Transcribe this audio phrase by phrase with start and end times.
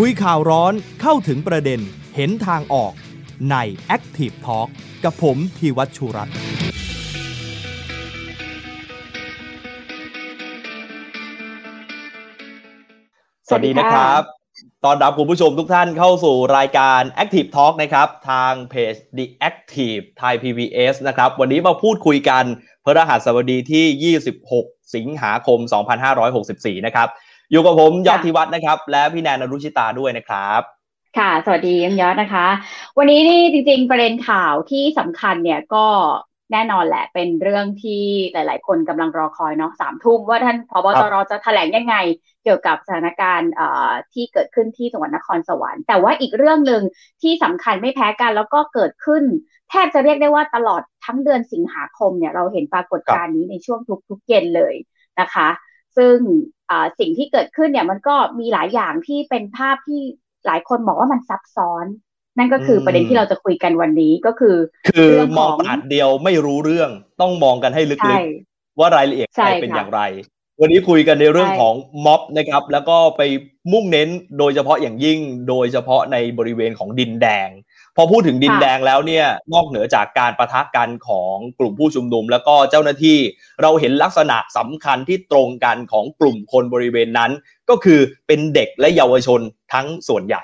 [0.00, 0.72] คุยข่าวร้อน
[1.02, 1.80] เข้าถึงประเด็น
[2.16, 2.92] เห็นทางออก
[3.50, 3.56] ใน
[3.96, 4.68] Active Talk
[5.04, 6.36] กับผมธีวัชชุรัตน์
[13.48, 14.22] สวัสดีนะครับ
[14.84, 22.44] ตอนรับคุณผู้ชมทุกท่านเข้าสู่รายการ Active Talk นะครับ ทางเพจ The Active Thai PBS นะครับ วันนี้มาพูดคุยกัน
[22.84, 24.14] พฤหัสบดีที่
[24.58, 25.58] 26 สิงหาคม
[26.22, 27.08] 2564 นะครับ
[27.50, 30.62] อยู่กับผมยอดธิวัฒน์นะครับ และพี่แนนอรุชิตาด้วยนะครับ
[31.18, 32.46] ค่ะ สวัสดียังยอดนะคะ
[32.98, 35.86] วันนี้นี่จริง ๆ ประเด็นข่าวที่สำคัญเนี่ยก็
[36.52, 41.96] แน่นอนแหละ เป็นเรื่องที่หลาย ๆ คนกำลังรอคอยเนาะสามทุ่มว่าท่านพบตรจะแถลงยังไง
[42.44, 43.52] เกี่ยวกับสถานการณ์
[44.12, 46.82] ที่เกิดขึ้นที่จังหวัดนครสวรรค์ แต่ว่าอีกเรื่องหนึ่ง
[47.22, 49.22] ที่สำคัญไม่แพ้กันแล้วก็เกิดขึ้น
[49.70, 54.74] แทบจะเรียกได้ว่าตลอดทั้งเดือนสิงหาคมเนี่ยเราเห็นปรากฏการณ์นี้ในช่วงทุกๆเย็นเลย
[55.20, 55.48] นะคะ
[55.96, 56.16] ซึ่ง
[56.98, 60.00] สิ่งที่เกิดขึ้นเนี่ยมันก็มีหลายอย่างที่เป็นภาพที่
[60.46, 61.86] หลายคนบอกว่ามันซับซ้อน
[62.38, 64.56] นั่นก็คือประเด็นที่เราจะคุยกันวันนี้ก็คือ
[64.88, 70.00] คือมองผ่านเดียวไม่รู้เรื่องต้องมองกันให้ลึกๆ ว่ารายละเอียดอะไรเป็นอย่างไร
[70.60, 73.22] วันนี้คุยกันในเรื่องของม็อบนะครับ แล้วก็ไป
[73.72, 77.48] มุ่งเน้นโดยเฉพาะอย่างยิ่ง โดยเฉพาะในบริเวณของดินแดง
[77.96, 83.18] พอพูดถึงดินแดงแล้วเนี่ยนอกเหนือจากการประทะกันของกลุ่มผู้ชุมนุม แล้วก็เจ้าหน้าที่
[83.62, 87.30] เราเห็นลักษณะสำคัญที่ตรงกันของกลุ่มคนบริเวณนั้น
[87.68, 89.40] ก็คือเป็นเด็กและเยาวชน
[89.72, 90.42] ทั้งส่วนใหญ่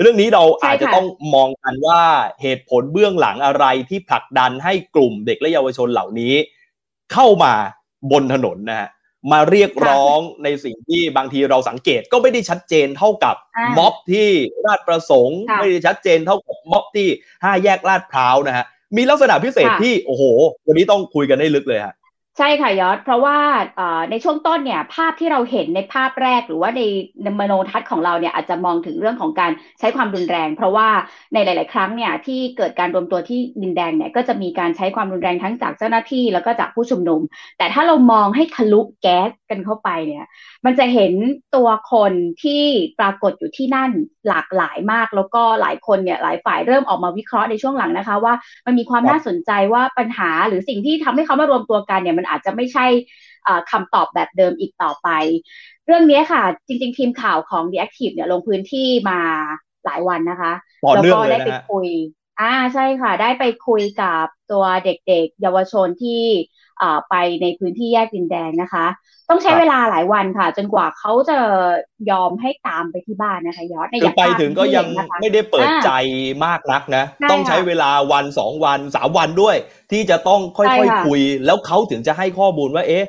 [0.00, 2.00] เรื่องนี้เราอาจจะต้องมองกันว่า
[2.42, 6.34] เหตุผลเบื้องหลังอะไรที่ผลักดันให้กลุ่มเด็กและเยาวชนเหล่านี้
[7.12, 7.52] เข้ามา
[8.12, 8.88] บนถนนนะฮะ
[9.32, 13.36] มาเรียกร้องในสิ่งที่บางทีเราสังเกตก็ไม่ได้ชัดเจนเท่ากับ
[13.78, 14.28] ม็อบที่
[14.66, 17.08] ราชประสงค์ ไม่ได้ชัดเจนเท่ากับม็อบที่
[17.44, 20.22] ห้าแยกลาดพร้าวนะฮะมีลักษณะพิเศษที่โอ้โห
[20.66, 21.94] วันนี้ต้องคุยกันได้ลึกเลยฮะ
[22.38, 23.38] ใช่ค่ะยอด เพราะว่า
[24.10, 26.82] ในช่วงต้นเนี่ยภาพที่เราเห็นในภาพแรกหรือว่าใน
[27.40, 30.88] มโนทัศน์ของเราเนี่ยอาจจะมองถึงเรื่องของการใช้ความรุนแรง เพราะว่า
[31.34, 37.20] ในหลาย ๆ ครั้งเนี่ยที่เกิดการรวมตัวที่ดินแดงเนี่ยก็จะมีการใช้ความรุนแรงทั้งจากเจ้าหน้าที่แล้วก็จากผู้ชุมนุม
[37.58, 40.24] แต่ถ้าเรามองให้ทะลุแก๊สกันเข้าไปเนี่ย
[40.64, 41.12] มันจะเห็น
[41.56, 42.62] ตัวคนที่
[42.98, 43.90] ปรากฏอยู่ที่นั่น
[44.28, 48.34] หลากหลายมาก แล้วก็หลายคนเนี่ยหลายฝ่ายเริ่มออกมาวิเคราะห์ในช่วงหลังนะคะ ว่า
[48.66, 52.86] มันมีความน่าสนใจว่าปัญหาหรือสิ่งที่ทำให้เขามารวมตัวกันเนี่ยมันอาจจะไม่ใช่
[53.70, 55.08] คำตอบแบบเดิมอีกต่อไป
[55.86, 59.20] เรื่องนี้ค่ะ จริง ๆ ทีมข่าวของ The Active เนี่ยลงพื้นที่มา
[59.84, 60.52] หลายวันนะคะ
[60.94, 61.88] แล้วก็ได้ไปคุย
[62.40, 66.22] อ่าใช่ค่ะ ได้ไปคุยกับตัวเด็กๆ เยาวชนที่
[67.10, 68.86] ไปในพื้นที่แยกดินแดงนะคะ
[69.30, 71.38] ต้องใช้เวลาหลายวันค่ะ จนกว่าเขาจะ
[72.10, 74.86] ยอมให้ตามไปที่บ้านนะคะยอดในไปถึงก็ยัง
[75.20, 75.90] ไม่ได้เปิดใจ
[76.44, 79.56] มากนักนะ ต้องใช้เวลาวันสองวันสามวันด้วย
[79.92, 83.04] ที่จะต้องค่อยๆคุย แล้วเขาถึงจะให้ข้อมูลว่าเอ๊ะ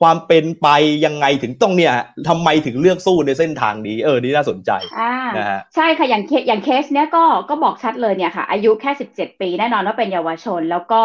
[0.00, 0.68] ความเป็นไป
[1.04, 1.94] ยังไงถึงต้องเนี่ย
[2.28, 4.70] ทำไมถึงเลือกสู้ในเส้นทางนี้ เออนี่น่าสนใจ
[5.36, 11.02] นะฮะใช่ค่ะอย่างเคสอย่างเคสเนี้ยก็ก็บอกชัดเลยเนี่ยค่ะ อายุแค่สิบเจ็ดปีแน่นอนว่าเป็นเยาวชน แล้วก็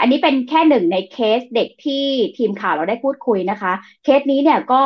[0.00, 2.04] อันนี้เป็นแค่หนึ่งในเคสเด็กที่
[2.38, 3.72] ทีมข่าวเราได้พูดคุยนะคะ
[4.04, 4.82] เคสนี้เนี่ยก็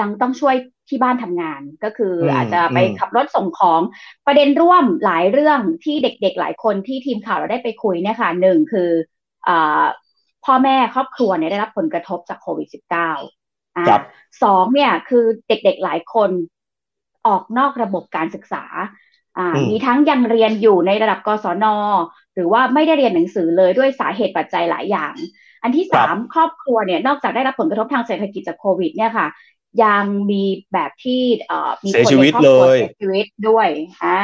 [0.00, 0.56] ยังต้องช่วย
[0.88, 3.80] ที่บ้านทำงานก็คืออาจจะไปขับรถส่งของ
[4.26, 8.90] ประเด็นร่วมหลายเรื่องที่เด็กๆหลายคนที่ทีมข่าวเราได้ไปคุยเนี่ยค่ะหนึ่งคือ
[10.44, 16.30] พ่อแม่ครอบครัวเนี่ยได้รับผลกระทบจากโควิด -19 สองเนี่ยคือเด็กๆหลายคน
[17.26, 18.64] ออกนอกระบบการศึกษา
[19.38, 21.66] อ่ามีทั้งยังเรียนอยู่ในระดับกศน
[22.34, 25.14] หรือว่าไม่ได้เรียนหนังสือเลยด้วยสาเหตุปัจจัยหลายอย่าง
[25.62, 29.26] อันที่สามครอบครัวเนี่ยนอกจากได้รับผลกระทบทางเศรษฐกิจจากโควิดเนี่ยค่ะ
[29.82, 31.22] ยังมีแบบที่
[31.84, 33.68] มีคนในครอบครัวเสียชีวิตด้วย
[34.04, 34.22] อ่า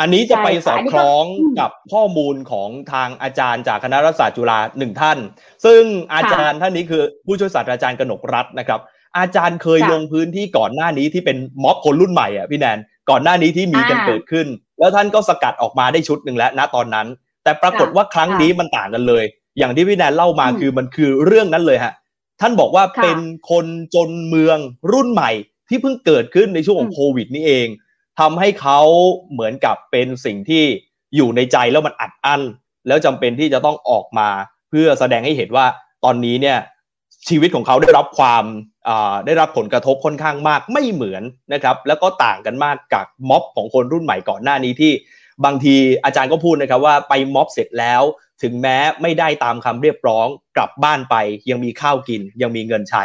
[0.00, 1.24] อันนี้จะไปสอดคล้อง
[1.60, 5.18] กับข้อมูลของทางอาจารย์จากคณะรัฐศาสตร์จุฬาหนึ่งท่าน
[5.64, 5.82] ซึ่ง
[6.14, 8.80] อาจารย์ท่านนี้คือผู้ช่วยศาสตราจารย์กนกรัฐนะครับ
[9.18, 12.78] อาจารย์เคยลงพื้นที่ก่อนหน้านี้ที่เป็นม็อบคนรุ่นใหม่อะพี่แนน
[13.10, 14.46] ก่อนหน้านี้ที่มีกันเกิดขึ้น
[14.78, 17.06] แล้วท่านก็สกัดออกมาได้ชุดหนึ่งแล้วณตอนนั้น
[17.44, 19.24] แต่ปรากฏว่าครั้งนี้มันต่างกันเลย
[19.58, 21.92] อย่างที่พี่แนนเล่ามาคือมันคือเรื่องนั้นเลยฮะ
[22.40, 23.18] ท่านบอกว่าเป็น
[23.50, 24.58] คนจนเมือง
[24.92, 25.30] รุ่นใหม่
[25.68, 27.66] ที่เพิ่งเกิดขึ้นในช่วงของโควิดนี้เอง
[28.20, 28.80] ทำให้เขา
[29.32, 30.64] เหมือนกับเป็นสิ่งที่
[31.16, 32.42] อยู่ในใจแล้วมันอัดอั้น
[32.86, 34.28] แล้วจำเป็นที่จะต้องออกมา
[34.70, 35.66] เพื่อแสดงให้เห็นว่า
[36.04, 36.58] ตอนนี้เนี่ย
[37.28, 38.44] ชีวิตของเขาได้รับความ
[39.26, 41.22] ได้รับผลกระทบค่อนข้างมากไม่เหมือน
[41.52, 44.92] นะครับ แล้วก็ต่างกันมากกับม็อบของคนรุ่นใหม่ก่อนหน้านี้ที่
[45.44, 48.02] บางทีอาจารย์ก็พูดนะครับว่าไปม็อบเสร็จแล้ว
[48.44, 50.26] ถึงแม้ไม่ได้ตามคำเรียกร้อง
[50.56, 51.16] กลับบ้านไป
[51.50, 53.04] ยังมีข้าวกินยังมีเงินใช้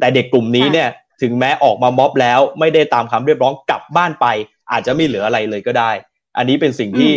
[0.00, 0.88] แต่เด็กกลุ่มนี้เนี่ย
[1.22, 4.26] ถึงแม้ออกมาม็อบแล้วไม่ได้ตามคำเรียกร้องกลับบ้านไป
[4.72, 5.90] อาจจะไม่เหลืออะไรเลยก็ได้
[6.36, 7.14] อันนี้เป็นสิ่งที่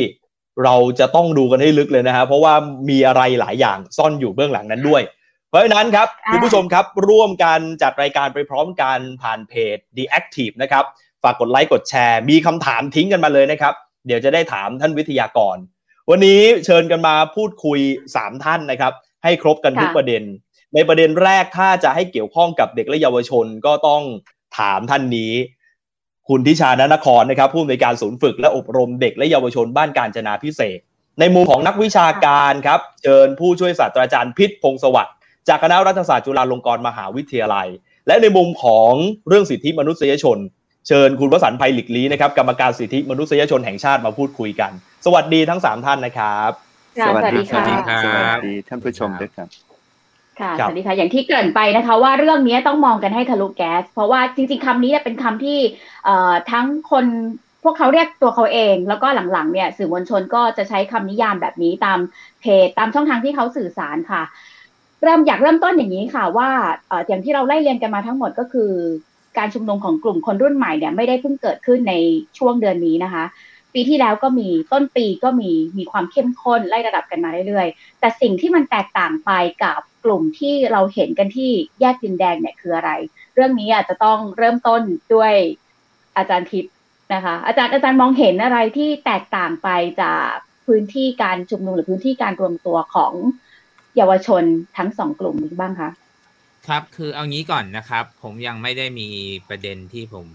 [0.64, 2.54] เราจะต้องดูกันให้ลึกเลยนะฮะเพราะว่า
[2.90, 5.02] มีอะไรหลายอย่างซ่อนอยู่เบื้องหลังนั้นด้วย
[5.50, 10.86] เพราะฉะนั้นครับคุณผู้ชมครับร่วมกันจัดรายการไปพร้อมกันผ่านเพจ The Active นะครับ
[11.24, 13.74] ฝากกดไลค์กดแชร์ มีคำถามทิ้งกันมาเลยนะครับ
[14.08, 15.58] เดี๋ยวจะได้ถามท่านวิทยากร
[16.09, 17.80] วันนี้เชิญกันมาพูดคุย
[18.15, 18.94] 3 ท่านนะครับ
[19.24, 20.24] ให้ครบกันทุกประเด็น
[20.74, 24.01] ในประเด็นแรกถ้าจะให้เกี่ยวข้องกับเด็กและเยาวชนก็ต้อง
[24.57, 25.31] ถามท่านนี้
[26.27, 30.80] คุณทิชานนครนะครับ ผู้อำนวยการศูนย์ฝึกและอบรมเด็กและเยาวชนบ้านการจนาพิเศษ
[31.19, 35.15] ในมุมของนักวิชาการครับ เชิญผู้ช่วยศาสตราจารย์พิษพงศวัสดิ์
[35.48, 37.68] จากคณะรัฐศาสตร์จุฬาลงกรณ์มหาวิทยาลัย
[38.07, 38.92] และในมุมของ
[39.27, 40.38] เรื่องสิทธิมนุษยชน
[40.88, 44.72] เชิญคุณวสันต์ภัยหลิกลีนะครับกรรมการสิทธิมนุษยชนแห่งชาติมาพูดคุยกัน
[45.06, 46.51] สวัสดีทั้ง3ท่านนะครับ
[47.07, 47.66] สวัสดีค่ะ
[48.04, 49.48] สวัสดีท่านผู้ชมด้วยครับ
[50.39, 55.60] ค่ะสวัสดีค่ะอย่างที่เกริ่นไปนะคะ ว่าเรื่องนี้ต้องมองกันให้ทะลุแก๊ส เพราะว่าจริง ๆคำนี้เป็นคำที่
[56.51, 57.06] ทั้งคน
[57.63, 62.00] พวกเขาเรียกตัวเขาเอง แล้วก็หลังๆเนี่ยสื่อมวลชนก็จะใช้คำนิยามแบบนี้ตาม
[62.42, 64.24] เพจตามช่องทางที่เขาสื่อสารค่ะ
[65.04, 66.50] เริ่มอยากเริ่มต้นอย่างนี้ค่ะว่า
[67.07, 68.72] อย่างที่เราไล่เรียนกันมาทั้งหมดก็คือ
[69.38, 71.94] การชุมนุมของกลุ่มคนรุ่นใหม่เนี่ยไม่ได้เพิ่งเกิดขึ้นใน
[72.38, 73.24] ช่วงเดือนนี้นะคะ
[73.74, 79.31] ปีที่แล้วก็มีต้นปีก็มีมีความเข้มข้นไล่ระดับกันมาเรื่อยๆ แต่สิ่งที่มันแตกต่างไป
[79.63, 81.51] กับกลุ่มที่เราเห็นกันที่
[81.81, 82.92] แยกดินแดงเนี่ยคืออะไร
[83.36, 84.81] เรื่องนี้อาจจะต้องเริ่มต้น
[85.13, 85.34] ด้วย
[86.18, 86.74] อาจารย์ทิพย์
[87.13, 89.69] นะคะ อาจารย์อาจารย์มองเห็นอะไรที่แตกต่างไป
[90.01, 90.31] จาก
[90.66, 93.13] พื้นที่การชุมนุมหรือพื้นที่การรวมตัวของ
[93.98, 94.44] เยาวชน
[94.77, 95.89] ทั้งสองกลุ่มนี้บ้างคะ
[96.68, 99.10] ครับคือเอางี้ก่อนนะครับ ผมยังไม่ได้มี
[99.50, 100.28] ประเด็นที่ผม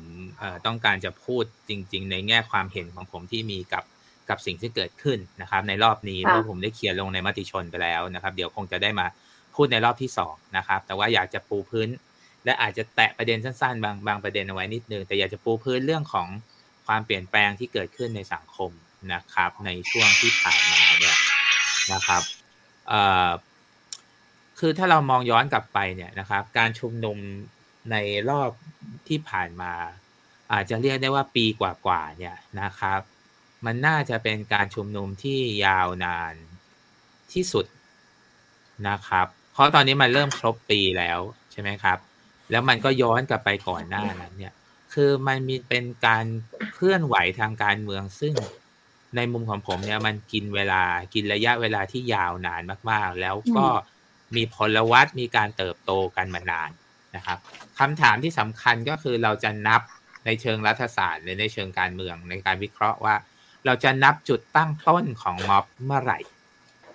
[0.67, 3.84] ต้องการจะพูดจริง ๆ ในแง่ความเห็นของผมที่มีกับ
[4.28, 9.06] กับสิ่งที่เกิดขึ้นนะครับ ในรอบนี้เพราะผมได้เขียนลงในมติชนไปแล้วนะครับ เดี๋ยวคงจะได้มา
[9.55, 11.88] พูดในรอบที่สองนะครับ แต่ว่าอยากจะปูพื้น
[12.44, 16.28] และอาจจะแตะประเด็นสั้นๆ บางบางประเด็นเอาไว้นิดนึงแต่อยากจะปูพื้นเรื่องของ
[16.87, 18.70] ความเปลี่ยนแปลงที่เกิดขึ้นในสังคม
[19.12, 21.17] นะครับ ในช่วงที่ผ่านมาเนี่ย
[21.93, 22.23] นะครับ
[24.58, 27.19] คือถ้าเรามองย้อนกลับไปเนี่ยนะครับ การชุมนุม
[27.91, 27.97] ใน
[28.31, 28.50] รอบ
[29.08, 29.73] ที่ผ่านมา
[30.53, 33.00] อาจจะเรียกได้ว่าปีกว่าๆเนี่ยนะครับ
[33.64, 36.35] มันน่าจะเป็นการชุมนุมที่ยาวนาน
[37.32, 37.67] ที่สุด
[38.88, 41.19] นะครับ เพราะตอนนี้มันเริ่มครบปีแล้ว
[41.52, 41.99] ใช่ไหมครับ
[42.50, 44.52] แล้วมันก็ย้อนกลับไปก่อนหน้านั้นเนี่ย
[44.94, 46.25] คือมันมีเป็นการ
[46.75, 48.35] เคลื่อนไหวทางการเมืองซึ่ง
[49.17, 50.82] ในมุมของผมเนี่ยมันกินเวลา
[51.14, 53.67] กินระยะเวลาที่ยาวนานมากๆ แล้วก็
[54.37, 56.70] มีพลวัตมีการเติบโตกันมานาน
[57.17, 57.38] นะครับ
[57.78, 59.82] คำถามที่สำคัญก็คือเราจะนับ
[60.26, 63.14] ในเชิงรัฐศาสตร์หรือในเชิงการเมืองในการวิเคราะห์ว่า
[63.67, 66.19] เราจะนับจุดตั้งต้นของม็อบเมื่อไหร่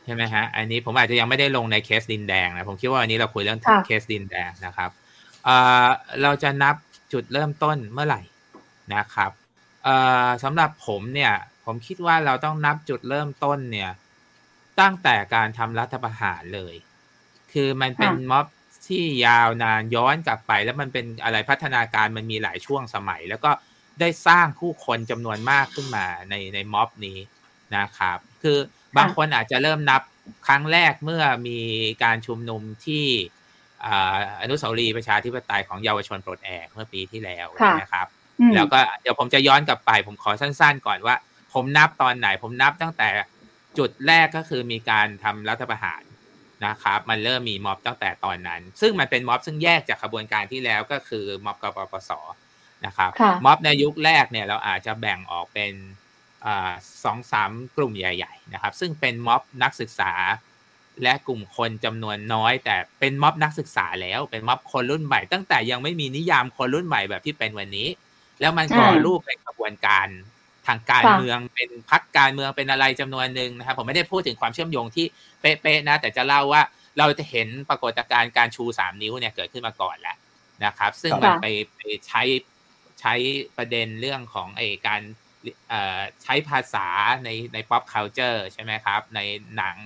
[0.06, 4.92] ใช่ไหมฮะอันนี้ผมอาจจะยังไม่ได้ลงในเคสดินแดงนะผมคิดว่าวันนี้เราคุยเรื่องเคสดินแดงนะครับ
[6.22, 6.76] เราจะนับ
[7.14, 8.22] จุดเริ่มต้นเมื่อไหร่
[8.96, 9.32] นะครับ
[10.44, 11.34] สำหรับผมเนี่ย
[11.66, 13.92] ผมคิดว่าเราต้องนับจุดเริ่มต้นเนี่ย
[14.80, 16.76] ตั้งแต่การทำรัฐประหารเลย
[17.54, 18.46] คือมันเป็นม็อบ
[18.88, 23.52] ที่ยาวนานย้อนกลับไป แล้วมันเป็นอะไรพัฒนาการมันมีหลายช่วงสมัย แล้วก็
[24.00, 27.18] ได้สร้างผู้คนจำนวนมากขึ้นมาในในม็อบนี้
[27.78, 28.58] นะครับ คือ
[28.98, 30.02] บางคนอาจจะเริ่มนับ
[30.48, 31.60] ครั้งแรกเมื่อมี
[32.04, 33.06] การชุมนุมที่
[34.42, 37.48] อนุสาวรีย์ประชาธิปไตยของเยาวชนปลดแอกเมื่อปีที่แล้ว
[37.82, 38.08] นะครับ
[38.56, 41.16] แล้วก็เดี๋ยวผมจะย้อนกลับไปผมขอสั้นๆ ก่อนว่า
[41.54, 43.10] ผมนับตอนไหน ผมนับตั้งแต่
[43.78, 46.02] จุดแรกก็คือมีการทำรัฐประหาร
[46.66, 52.12] นะครับมันเริ่มมีม็อบตั้งแต่ตอนนั้น ซึ่งมันเป็นม็อบซึ่งแยกจากขบวนการที่แล้วก็คือม็อบกปปส
[52.86, 53.12] นะครับ
[53.46, 55.74] ม็อบในยุคแรกเนี่ยเราอาจจะแบ่งออกเป็น
[57.04, 60.14] สองสามกลุ่มใหญ่ๆนะครับซึ่งเป็นม็อบนักศึกษา
[61.04, 67.88] และกลุ่มคนจำนวนน้อย แต่เป็นม็อบนักศึกษาแล้วเป็นม็อบคนรุ่นใหม่ ตั้งแต่ยังไม่มีนิยามคนรุ่นใหม่แบบที่เป็นวันนี้
[68.40, 75.06] แล้วมันก่อรูปเป็นกระบวนการทางการเมืองเป็นพักการเมืองเป็นอะไรจำนวนหนึ่งนะครับผมไม่ได้พูดถึงความเชื่อมโยงที่
[75.42, 76.62] เป๊ะๆนะแต่จะเล่าว่า
[77.00, 80.18] เราจะเห็นปรากฏการณ์การชูสามนิ้วเนี่ยเกิดขึ้นมาก่อนแล้ว
[80.66, 82.22] นะครับ ซึ่งมันไปไปใช้
[83.02, 83.14] ใช้
[83.58, 85.02] ประเด็นเรื่องของไอ้การ
[86.24, 86.88] ใช้ภาษา
[87.24, 89.20] ในใน pop culture ใช่ไหมครับ ใน
[89.58, 89.78] หนัง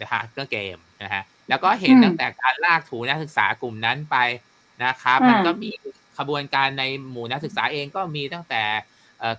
[0.00, 4.16] นะฮะก็เกมนะฮะแล้วก็เห็นตั้งแต่การลากถูนักศึกษากลุ่มนั้นไป
[4.84, 5.70] นะครับ มันก็มี
[6.18, 8.62] ขบวนการในหมู่นักศึกษาเองก็มีตั้งแต่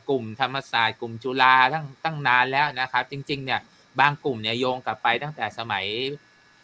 [0.09, 3.59] กลุ่มธรรมศาสตร์กลุ่มจุฬาตั้งตั้งนานแล้วนะครับ จริงๆเนี่ย
[3.99, 5.85] บางกลุ่มเนี่ยโยงกลับไปตั้งแต่สมัย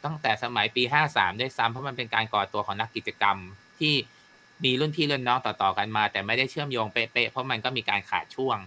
[0.06, 3.38] ตั้งแต่สมัยปีห้าสามด้วยซ้ำเพราะมันเป็นการก่อตัวของนักกิจกรรม
[3.80, 3.94] ที่
[4.64, 8.58] มีรุ่นพี่รุ่นน้องต่อๆกันมา แต่ไม่ได้เชื่อมโยงเป๊ะๆเพราะมันก็มีการขาดช่วง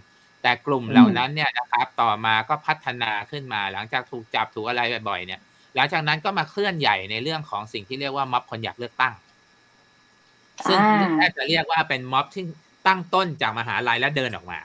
[0.41, 5.41] แต่กลุ่มเหล่านั้นเนี่ยนะครับ ต่อมาก็พัฒนาขึ้นมาหลังจากถูกจับถูกอะไรบ่อยๆเนี่ย
[5.75, 9.13] หลังจากนั้นก็มาเคลื่อนใหญ่ในเรื่องของสิ่งที่เรียกว่าม็อบคนอยากเลือกตั้ง
[10.69, 10.79] ซึ่ง
[11.15, 12.43] แทบจะเรียกว่าเป็นม็อบที่
[12.87, 14.59] ตั้งต้นจากมหาลัยแล้วเดินออกมา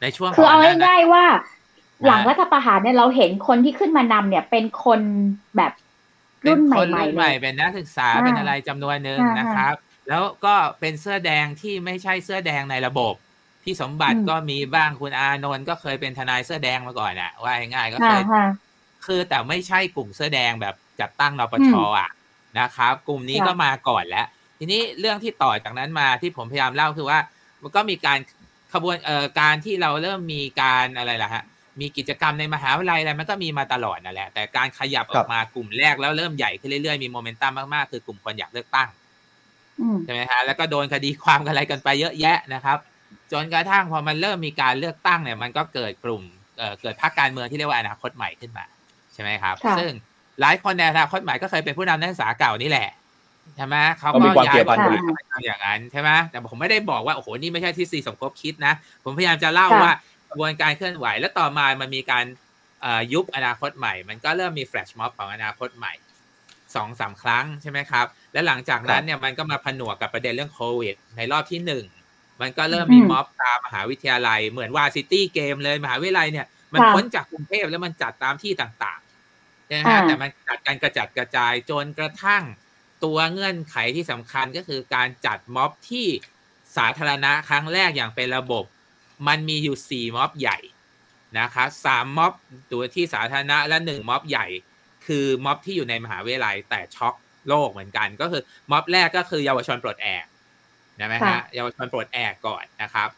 [0.00, 1.24] ในช่วงคือเอาง่ายๆว่า
[2.06, 5.00] หลังรัฐประหารเนี่ยเราเห็นคนที่ขึ้นมานำเนี่ยเป็นคน
[5.56, 5.72] แบบ
[6.46, 9.74] รุ่นใหม่ๆเลยเป็นนักศึกษาเป็นอะไรจำนวนหนึ่งนะครับ
[10.08, 13.14] แล้วก็เป็นเสื้อแดงที่ไม่ใช่เสื้อแดงในระบบ
[13.62, 18.22] พี่สมบัติก็มีบ้างคุณอานนท์ก็เคยเป็นทนายเสื้อแดงมาก่อนอะว่าง่ายๆก็เคย
[19.06, 22.10] คือแต่ไม่ใช่กลุ่มเสื้อแดงแบบจัดตั้งนปชอะ
[22.60, 24.26] นะครับ กลุ่มนี้ก็มาก่อนแล้ว
[24.64, 27.18] ทีนี้เรื่องที่ต่อจากนั้นมาที่ผมพยายามเล่าคือว่า
[27.62, 28.18] มันก็มีการ
[28.74, 31.42] ขบวนเอ่อการที่เราเริ่มมีการอะไรล่ะฮะ
[31.80, 38.88] มีกิจกรรมในมหาวิทยาลัยอะไรมันก็มีมาตลอดนั่นแหละแต่การขยับออกมากลุ่มแรกแล้วเริ่มใหญ่ขึ้นเรื่อยๆมีโมเมนตัมมากๆคือกลุ่มคนอยากเลือกตั้ง
[40.04, 42.78] ใช่ไหมฮะแล้วก็โดนคดีความกันอะไรกันไปเยอะแยะนะครับ
[43.32, 46.22] จนกระทั่งพอมันเริ่มมีการเลือกตั้งเนี่ย มันก็เกิดกลุ่ม
[46.58, 48.64] เอ่อเกิดพรรคการเมืองที่เรียกว่าอนาคตใหม่ขึ้นมา
[49.14, 49.92] ใช่ไหมครับ ซึ่ง
[50.40, 52.88] หลายคนในอนาคตใหม่ก็เคยเป็นผู้นำนักศึกษาเก่านี่แหละ
[53.56, 54.72] ใช่ไหมเขาก็ย้ายไป
[55.32, 59.92] ทำอย่างนั้นใช่ไหมแต่ผมไม่ได้บอกว่าโอ้โหนี่ไม่ใช่ทฤษฎีสมคบคิดนะ ผมพยายามจะเล่าว่า
[60.28, 62.24] กระบวนการเคลื่อนไหว แล้วต่อมามันมีการ
[63.12, 65.92] ยุบอนาคตใหม่ มันก็เริ่มมีแฟลชม็อบของอนาคตใหม่
[66.74, 71.84] สองสามครั้งใช่ไหมครับ และหลังจากนั้นเนี่ยมันก็มาผนวกกับประเด็นเรื่องโควิด ในรอบที่หนึ่ง
[72.40, 82.42] มันก็เริ่มมีม็อบตามมหาวิทยาลัย เหมือน varsity game เลยมหาวิทยาลัยเนี่ยมันพ้นจากกรุงเทพแล้วมันจัดตามที่ต่างๆนะฮะแต่มันจัดการกระจัดกระจายจนกระทั่ง
[83.04, 86.06] ตัวเงื่อนไขที่สำคัญก็คือการจัดม็อบที่
[86.76, 88.64] สาธารณะครั้งแรกอย่างเป็นระบบ
[89.28, 90.58] มันมีอยู่สี่ม็อบใหญ่
[91.38, 92.32] นะครับสามม็อบ
[92.72, 94.46] ตัวที่สาธารณะและหนึ่งม็อบใหญ่
[95.06, 97.14] คือม็อบที่อยู่ในมหาวิทยาลัยแต่ช็อก
[97.48, 100.24] โลกเหมือนกัน ก็คือม็อบแรกก็คือเยาวชนปลดแอก
[100.98, 103.08] นะไหมฮะเยาวชนปลดแอกก่อนนะครับ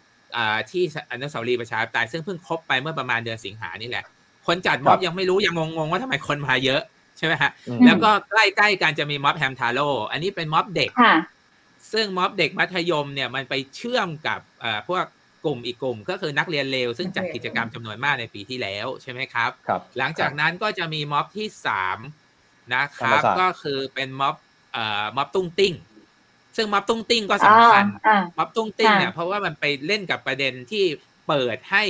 [0.71, 4.05] ที่อนุสาวรีย์ประชาธิปไตยซึ่งเพิ่งครบไปเมื่อประมาณเดือนสิงหานี่แหละ
[4.47, 6.83] คนจัดม็อบยังไม่รู้ยังงงๆว่าทำไมคนมาเยอะ
[7.19, 7.51] ใช่ไหมฮะ
[7.87, 10.91] แล้วก็ใกล้ๆกันจะมีม็อบแฮมทาโร่อันนี้เป็นม็อบเด็ก
[11.93, 14.41] ซึ่งม็อบเด็กมัธยมเนี่ยมันไปเชื่อมกับ
[14.89, 15.05] พวก
[15.45, 21.99] กลุ่มอีกกลุ่มก็คือนักเรียนเลวซึ่งจัดกิจกรรมจำนวนมากในปีที่แล้วใช่ไหมครับครับ หลังจากนั้นก็จะมีม็อบที่สาม
[22.75, 24.35] นะครับ ก็คือเป็นม็อบ
[24.73, 25.75] เอ่อม็อบตุ้งติ้ง
[26.57, 27.85] ซึ่งม็อบตุ้งติ้งก็สำคัญ
[28.39, 30.85] ม็อบตุ้งติ้งเนี่ยเพราะว่ามันไปเล่นกับประเด็นที่
[31.29, 31.85] เปิดให้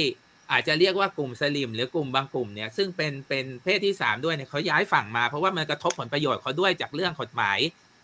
[0.52, 7.58] อาจจะเรียกว่ากลุ่มสลิม หรือกลุ่มบางกลุ่มเนี่ยซึ่งเป็นเป็นเพศที่สามด้วยเนี่ยเขาย้ายฝั่งมาเพราะว่ามันกระทบผลประโยชน์เขาด้วยจากเรื่องกฎหมาย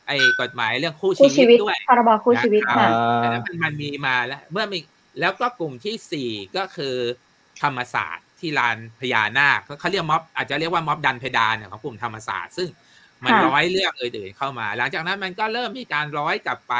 [0.06, 2.88] ไอ้กฎหมายเรื่องคู่ชีวิตด้วยพรบคู่ชีวิตค่ะ
[3.20, 4.78] แล้วมันมีมาแล้วเมื่อมี
[5.20, 6.94] แล้วก็กลุ่มที่สี่ก็คือ
[7.62, 12.68] ธรรมศาสตร์ที่ลานพญานาคเขาเรียกม็อบอาจจะเรียกว่าม็อบดันเพดานของกลุ่มธรรมศาสตร์ซึ่ง
[13.24, 16.74] มันร้อยเรื่องอื่นๆเข้ามา หลังจากนั้นมันก็เริ่มมีการร้อยกลับไป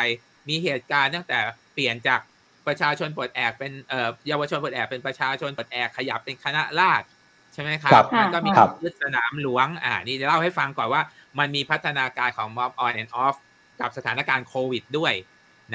[0.48, 1.38] มีเหตุการณ์ตั้งแต่
[1.74, 2.20] เปลี่ยนจาก
[2.66, 7.06] ประชาชนปลดแอกเป็นเอ่อเยาวชนปลดแอกเป็นประชาชนปลดแอกขยับเป็นคณะราษฎร
[7.52, 8.50] ใช่ไหมครับมันก็มี
[8.82, 11.02] ยึดสนามหลวงอ่านี่จะเล่าให้ฟังก่อนว่า
[11.38, 13.36] มันมีพัฒนาการของม็อบ on and off
[13.80, 15.14] กับสถานการณ์โควิดด้วย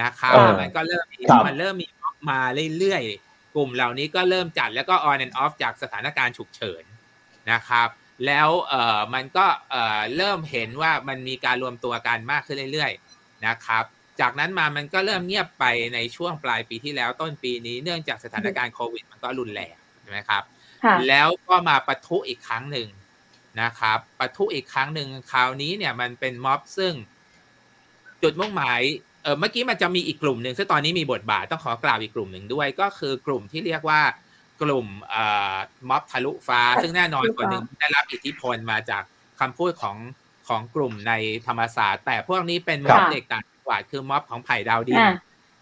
[0.01, 2.39] นะครับมันก็เริ่มมีมันเริ่มมีม็อบมา
[2.79, 6.83] เรื่อยๆ กลุ่มเหล่านี้ก็เริ่มจัดแล้วก็ on and off จากสถานการณ์ฉุกเฉิน
[7.51, 7.87] นะครับ
[8.25, 13.83] แล้วเอ่อมันก็เอ่อเริ่มเห็นว่ามันมีการรวมตัวกันมากขึ้นเรื่อยๆนะครับ
[14.21, 20.43] จากนั้นมามันก็เริ่มเงียบไปในช่วงปลายปีที่แล้วต้นปีนี้เนื่องจากสถานการณ์โควิด มันก็รุนแรงใช่ไหมครับ
[21.07, 22.89] แล้วก็มาปะทุอีกครั้งหนึ่ง
[23.61, 26.93] นะครับปะทุอีกครั้งหนึ่งคราวนี้เนี่ยมันเป็นม็อบซึ่ง
[28.23, 28.81] จุดมุ่งหมาย
[29.23, 34.01] เออเมื่อกี้มันจะมีอีกกลุ่มหนึ่งซึ่งตอนนี้มีบทบาทต้องขอกล่าวอีกกลุ่มหนึ่งด้วย ก็คือกลุ่มที่เรียกว่า
[34.61, 35.55] กลุ่มเอ่อ
[35.89, 39.03] ม็อบทะลุฟ้า ซึ่งแน่นอนคนหนึ่งได้รับอิทธิพลมาจาก
[39.39, 39.97] คำพูดของ
[40.47, 41.13] ของกลุ่มใน
[41.47, 45.03] ธรรมศาสตร์ แต่พวกนี้เป็นม็อบเด็กต่าง กว่าคือม็อบของไผ่ดาวดิน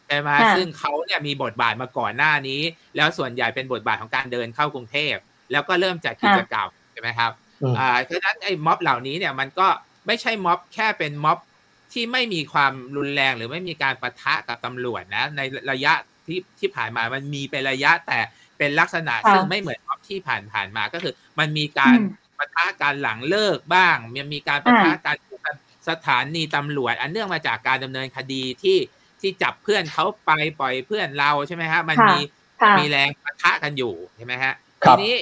[0.08, 2.62] ใช่ไหมซึ่งเขาเนี่ยมีบทบาทมาก่อนหน้านี้
[2.98, 5.16] แล้วส่วนใหญ่เป็นบทบาทของการเดินเข้ากรุงเทพ
[5.52, 7.32] แล้วก็เริ่มจัดกิจกรรมใช่ไหมครับ
[7.80, 9.68] อ่าเพราะฉะนั้นไอ้ม็อบเหล่านี้เนี่ยมันก็
[10.08, 11.38] ไม่ใช่ม็อบแค่เป็นม็อบ
[11.94, 15.42] ที่ไม่มีความรุนแรงหรือไม่มีการประทะกับตำรวจนะ ใน
[15.72, 15.94] ระยะ
[16.28, 18.20] ที่ที่ผ่านมามันมีเป็นระยะแต่
[18.58, 21.98] เป็นลักษณะซึ่งไม่เหมือนม็อบที่ผ่านผ่านมาก็คือ มันมีการ
[22.38, 25.16] ประทะการหลังเลิกบ้าง มันมีการประทะการ
[25.90, 28.78] สถานีตำรวจ อันเนื่องมาจากการดำเนินคดีที่
[29.22, 32.20] ที่จับเพื่อนเขาไปปล่อยเพื่อนเราใช่ไหมฮะมันมี
[32.80, 35.14] มีแรงปะทะกันอยู่ใช่ไหมฮะทีนี้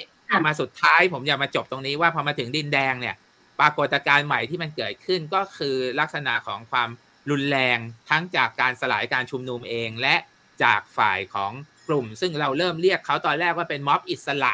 [0.45, 3.15] มาสุดท้ายผมอยากมาจบตรงนี้ว่าพอมาถึงดินแดงเนี่ย
[3.59, 6.89] ปรากฏการณ์ใหม่ที่มันเกิดขึ้นก็คือลักษณะของความ
[7.29, 7.77] รุนแรง
[8.09, 10.15] ทั้งจากการสลายการชุมนุมเอง และ
[10.63, 11.51] จากฝ่ายของ
[11.87, 14.53] กลุ่ม ซึ่งเราเริ่มเรียกเขาตอนแรกว่าเป็นม็อบอิสระ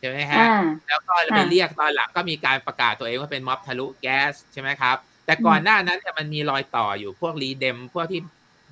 [0.00, 0.44] ใช่ไหมฮะ
[0.88, 4.96] แล้วก็ไปเรียกตอนหลังก็มีการประกาศตัวเองว่าเป็นม็อบทะลุแก๊สใช่ไหมครับ
[5.26, 8.20] แต่ก่อนหน้านั้นเนี่ยมันมีรอยต่ออยู่พวกรีเดมพวกที่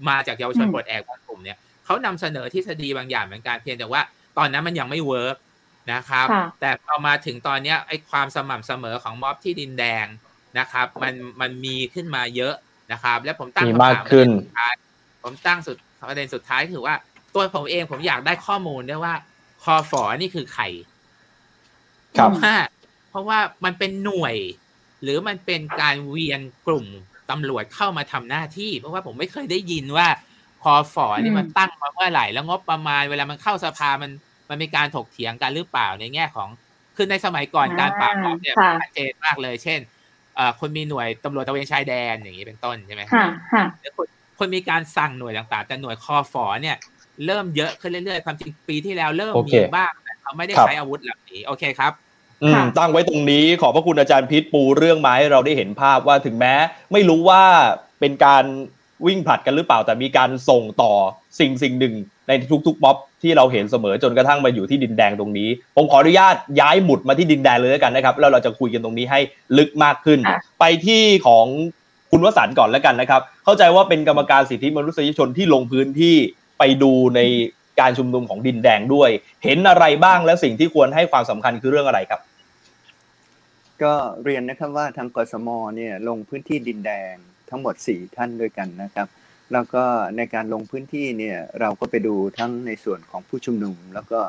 [0.09, 4.03] มาจากเยาวชนปลดแอกบางกลุ่มเนี่ยเขานำเสนอทฤษฎีบางอย่างเหมือนกันเพียงแต่ว่า
[4.39, 5.37] ตอนนั้นมันยังไม่ work
[5.93, 6.27] นะครับ
[6.61, 10.07] แต่พอมาถึงตอนนี้ไอ้ความสม่ำเสมอของม็อบที่ดินแดง
[10.59, 12.55] นะครับ มันมันมีขึ้นมาเยอะ
[12.93, 14.29] นะครับ และผมตั้งคำถามขึ้น
[15.23, 15.77] ผมตั้งสุด
[16.09, 16.95] ประเด็นสุดท้ายคือว่า
[17.35, 19.15] ตัวผมเองผมอยากได้ข้อมูลด้วยว่า
[19.63, 20.65] คอฟอนี่คือใคร
[22.19, 22.31] ครับ
[23.11, 24.35] เพราะว่ามันเป็นหน่วย
[25.05, 26.87] หรือมันเป็นการเวียนกลุ่ม
[27.31, 30.09] ตำรวจเข้ามาทำหน้าที่ เพราะว่าผมไม่เคยได้ยินว่า
[30.63, 34.11] พอฝอนี่มันตั้งมาเมื่อไหร่แล้วงบประมาณเวลามันเข้าสภามัน
[34.49, 36.49] มันมีการถกเถียงกันหรือเปล่าในแง่ของ
[36.97, 39.81] คือในสมัยก่อนการปราบปรามเนี่ยชัดเจนมากเลย เช่น
[40.61, 43.65] คนมีหน่วยตำรวจตะเวนชายแดนอย่างนี้เป็นต้นใช่ไหมค่ะค่ะ
[43.97, 44.07] คน
[44.39, 46.77] คนมีการสั่งหน่วยต่างๆ แต่หน่วยคอฟอเนี่ย
[47.27, 52.04] เริ่มเยอะขึ้นเรื่อยๆความจริงปีที่แล้วเริ่มมีบ้างแต่เขาไม่ได้ใช้อาวุธเหล่านี้โอเคครับอืม
[52.79, 56.55] ตั้งไว้ตรงนี้ขอบพระคุณอาจารย์พิษปูเรื่องมาให้เราได้เห็นภาพว่าถึงแม้
[56.93, 57.43] ไม่รู้ว่า
[58.01, 58.45] เป็นการ
[59.07, 60.93] วิ่งผลัดกันหรือเปล่าแต่มีการส่งต่อ
[61.41, 61.95] สิ่งสิ่งหนึ่ง
[62.29, 62.33] ใน
[62.67, 69.21] ทุกๆม็อบที่เราเห็นเสมอจนกระทั่งมาอยู่ที่ดินแดงตรงนี้ ผมขออนุญาตย้ายหมุดมาที่ดินแดงเลยแล้วกันนะครับแล้วเราจะคุยกันตรงนี้ให้
[69.59, 70.19] ลึกมากขึ้น
[70.61, 71.47] ไปที่ของ
[72.11, 76.17] คุณวสันต์ก่อนแล้วกันนะครับ เข้าใจว่าเป็นกรรมการสิทธิมนุษยชนที่ลงพื้นที่
[76.59, 77.21] ไปดูใน
[77.81, 79.11] การชุมนุมของดินแดงด้วย
[79.45, 82.21] เห็นอะไรบ้างและสิ่งที่ควรให้ความสำคัญคือเรื่องอะไรครับ
[83.83, 87.15] ก็เรียนนะครับว่าทางกสมเนี่ยลงพื้นที่ดินแดง
[87.51, 89.09] ทั้งหมด 4 ท่านด้วยกันนะครับ
[89.53, 89.85] แล้วก็
[90.17, 94.21] ในการลงพื้นที่เนี่ยเราก็ไปดูทั้งในส่วนของผู้ชุมนุม แล้วก็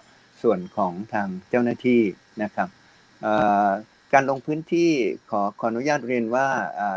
[0.43, 2.01] ส่วนของทางเจ้าหน้าที่
[2.43, 2.69] นะครับ
[4.13, 4.91] การลงพื้นที่
[5.29, 6.47] ขอขออนุญาตเรียนว่า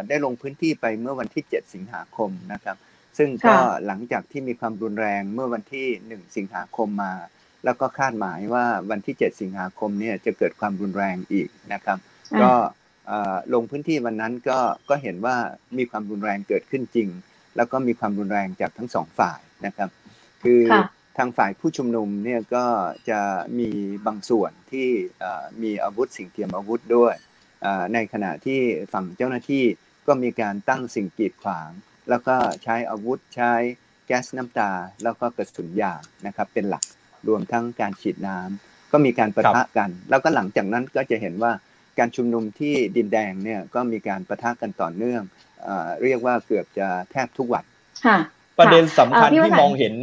[0.08, 2.76] ได้ลงพื้นที่ไปเมื่อวันที่ 7 สิงหาคมนะครับ
[3.18, 3.56] ซึ่งก็
[3.86, 7.12] หลังจากที่มีความรุนแรงเมื่อวันที่ 1 สิงหาคมมา
[7.64, 11.98] แล้วก็คาดหมายว่าวันที่ 7 สิงหาคมเนี่ยจะเกิดความรุนแรงอีกนะครับ
[12.42, 12.52] ก็
[13.54, 14.58] ลงพื้นที่วันนั้นก็
[14.88, 15.36] ก็เห็นว่า
[15.78, 17.08] มีความรุนแรงเกิดขึ้นจริง
[17.56, 19.90] แล้วก็มีความรุนแรงจากทั้งสองฝ่ายนะครับ
[20.42, 20.60] คือ
[21.18, 22.64] ทางฝ่ายผู้ชุมนุมเนี่ยก็
[23.10, 23.20] จะ
[23.58, 23.68] มี
[24.06, 24.88] บางส่วนที่
[25.62, 27.14] มีอาวุธสิ่งเทียมอาวุธด้วย
[27.94, 28.60] ในขณะที่
[28.92, 29.64] ฝั่งเจ้าหน้าที่
[30.06, 31.70] ก็มีการตั้งสิ่งกีดขวาง
[32.10, 33.52] แล้วก็ใช้อาวุธใช้
[34.06, 34.70] แก๊สน้ำตา
[35.02, 36.84] แล้วก็กระสุนยางนะครับ เป็นหลัก
[37.28, 41.52] รวมทั้งการฉีดน้ำก็มีการประทะกัน แล้วก็หลังจากนั้นก็จะเห็นว่า
[41.98, 45.22] การชุมนุมที่ดินแดงเนี่ยก็มีการประทะกันต่อเนื่อง
[46.02, 47.64] เรียกว่าเกือบจะแทบทุกวัน
[48.58, 49.94] ประเด็นสำคัญที่มองเห็น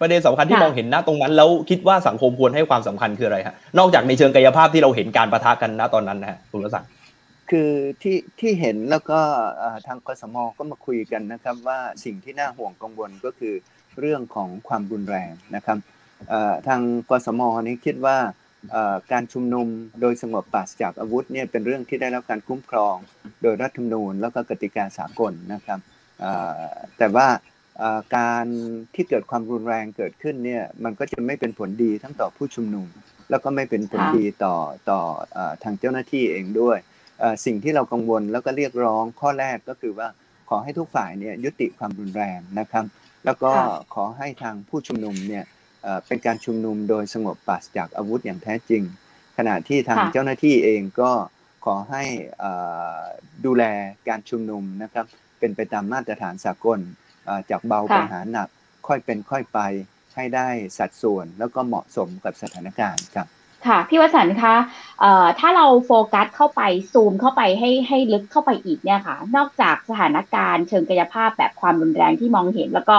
[0.00, 6.90] ประเด็นสำคัญที่มองเห็นณตรงนั้น แล้วคิดว่าสังคมควรให้ความสำคัญคืออะไรฮะนอกจากในเชิงกายภาพที่เราเห็นการประทะกันณตอนนั้นนะฮะคุณรศักดิ์
[7.50, 7.70] คือ
[8.02, 9.20] ที่ที่เห็นแล้วก็
[9.86, 13.54] ทางกสมก็มาคุยกันนะครับ ว่าสิ่งที่น่าห่วงกังวลก็คือ
[14.00, 15.78] เรื่องของความรุนแรงนะครับ
[16.68, 16.80] ทาง
[17.10, 18.18] กสมนี้คิดว่า
[19.12, 19.66] การชุมนุม
[20.00, 22.96] โดยสงบปราศจากอาวุธเนี่ยเป็นเรื่องที่ได้รับการคุ้มครอง
[23.42, 25.80] โดยรัฐธรรมนูญแล้วก็กติกาสากลนะครับ
[26.98, 27.28] แต่ว่า
[28.16, 28.46] การ
[28.94, 32.86] ที่เกิดความรุนแรงเกิดขึ้นเนี่ยมันก็จะไม่เป็นผลดีทั้งต่อผู้ชุมนุม
[33.30, 34.56] แล้วก็ไม่เป็นผลดีต่อ
[34.90, 35.00] ต่อ
[35.62, 36.78] ทางเจ้าหน้าที่เองด้วย
[37.44, 40.08] สิ่งที่เรากังวลแล้วก็เรียกร้องข้อแรกก็คือว่า
[40.50, 42.84] ขอให้ทุกฝ่ายเนี่ยยุติความรุนแรงนะครับ
[43.24, 43.50] แล้วก็
[43.94, 45.44] ขอให้ทางผู้ชุมนุมเนี่ย
[46.06, 48.82] เป็นการชุมนุมโดยสงบปราศจากอาวุธอย่างแท้จริง
[49.38, 51.12] ขณะที่ทางเจ้าหน้าที่เองก็
[51.64, 52.04] ขอให้
[53.44, 53.64] ดูแล
[54.08, 55.06] การชุมนุมนะครับ
[55.38, 56.78] เป็นไปตามมาตรฐานสากล
[57.50, 58.48] จากเบาไปหาหนัก
[58.88, 59.60] ค่อยเป็นค่อยไป
[60.14, 63.26] ให้ได้สัดส่วนแล้วก็เหมาะสมกับสถานการณ์ครับ
[63.66, 64.54] ค่ะพี่วสันต์คะ
[65.38, 72.98] ถ้าเราโฟกัสเข้าไปซูมเข้าไปให้ให้ลึกเข้าไปอีกเนี่ยค่ะ นอกจากสถานการณ์เชิงกายภาพแบบความรุนแรงที่มองเห็น แล้วก็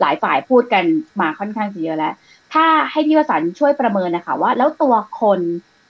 [0.00, 0.84] หลายฝ่ายพูดกัน
[1.20, 2.14] มาค่อนข้างเยอะแล้ว
[2.52, 5.40] ถ้าให้พี่วสันต์ช่วยประเมินนะคะว่า แล้วตัวคน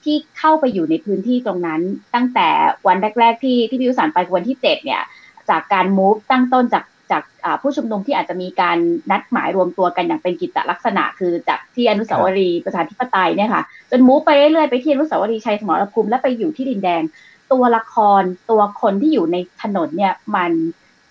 [0.03, 1.81] ที่เข้าไปอยู่ในพื้นที่ตรงนั้น
[2.15, 2.47] ตั้งแต่
[2.87, 5.01] วันแรก ๆ ที่ที่พี่วสันต์ไปวันที่เจ็ดเนี่ย
[5.49, 7.23] จากการมูฟตั้งต้นจาก จาก
[7.61, 8.77] ผู้ชุมนุมที่อาจจะมีการ
[9.11, 17.01] นัดหมายรวมตัวกันอย่างเป็นกิจลักษณะ คือจากที่อนุสาวรีย์ประชาธิปไตยเนี่ยค่ะจนมูฟไปเรื่อยๆไปที่อนุสาวรีย์ชัยสมรภูมิและไปอยู่ที่ดินแดง
[17.51, 20.51] ตัวละครตัวคนที่อยู่ในถนนเนี่ยมัน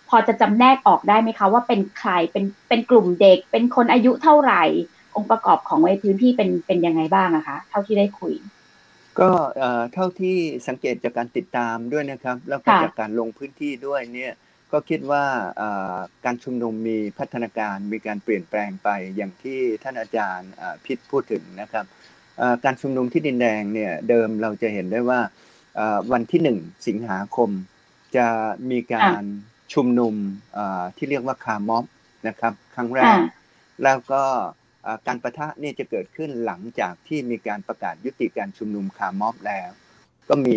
[0.08, 4.64] พอจะจำแนกออกได้ไหมคะว่าเป็นใครเป็นเป็นกลุ่มเด็ก เป็นคนอายุเท่าไหร่
[5.16, 8.34] องค์ประกอบของในพื้นที่เป็นเป็นยังไงบ้างอะคะ เท่าที่ได้คุย
[9.20, 9.30] ก็
[9.92, 10.36] เท่าที่
[10.68, 14.32] สังเกตจากการติดตามด้วยนะครับ แล้วก็จากการลงพื้นที่ด้วยเนี่ย
[14.72, 15.24] ก็คิดว่า
[16.24, 20.50] การชุมนุมมีพัฒนาการมีการเปลี่ยนแปลงไปอย่างที่ท่านอาจารย์
[20.84, 21.84] พิษพูดถึงนะครับ
[22.64, 25.20] การชุมนุมที่ดินแดงเนี่ยเดิมเราจะเห็นได้ว่า
[26.12, 27.50] วันที่หนึ่งสิงหาคม
[28.16, 28.26] จะ
[28.70, 29.22] มีการ
[29.74, 30.14] ชุมนุม
[30.96, 31.84] ที่เรียกว่าคาร์ม็อบ
[32.28, 33.18] นะครับครั้งแรก
[33.84, 34.22] แล้วก็
[35.06, 39.70] การปะทะนี่จะเกิดขึ้นหลังจากที่มีการประกาศยุติการชุมนุมคาร์ม็อบแล้ว
[40.28, 40.56] ก็มี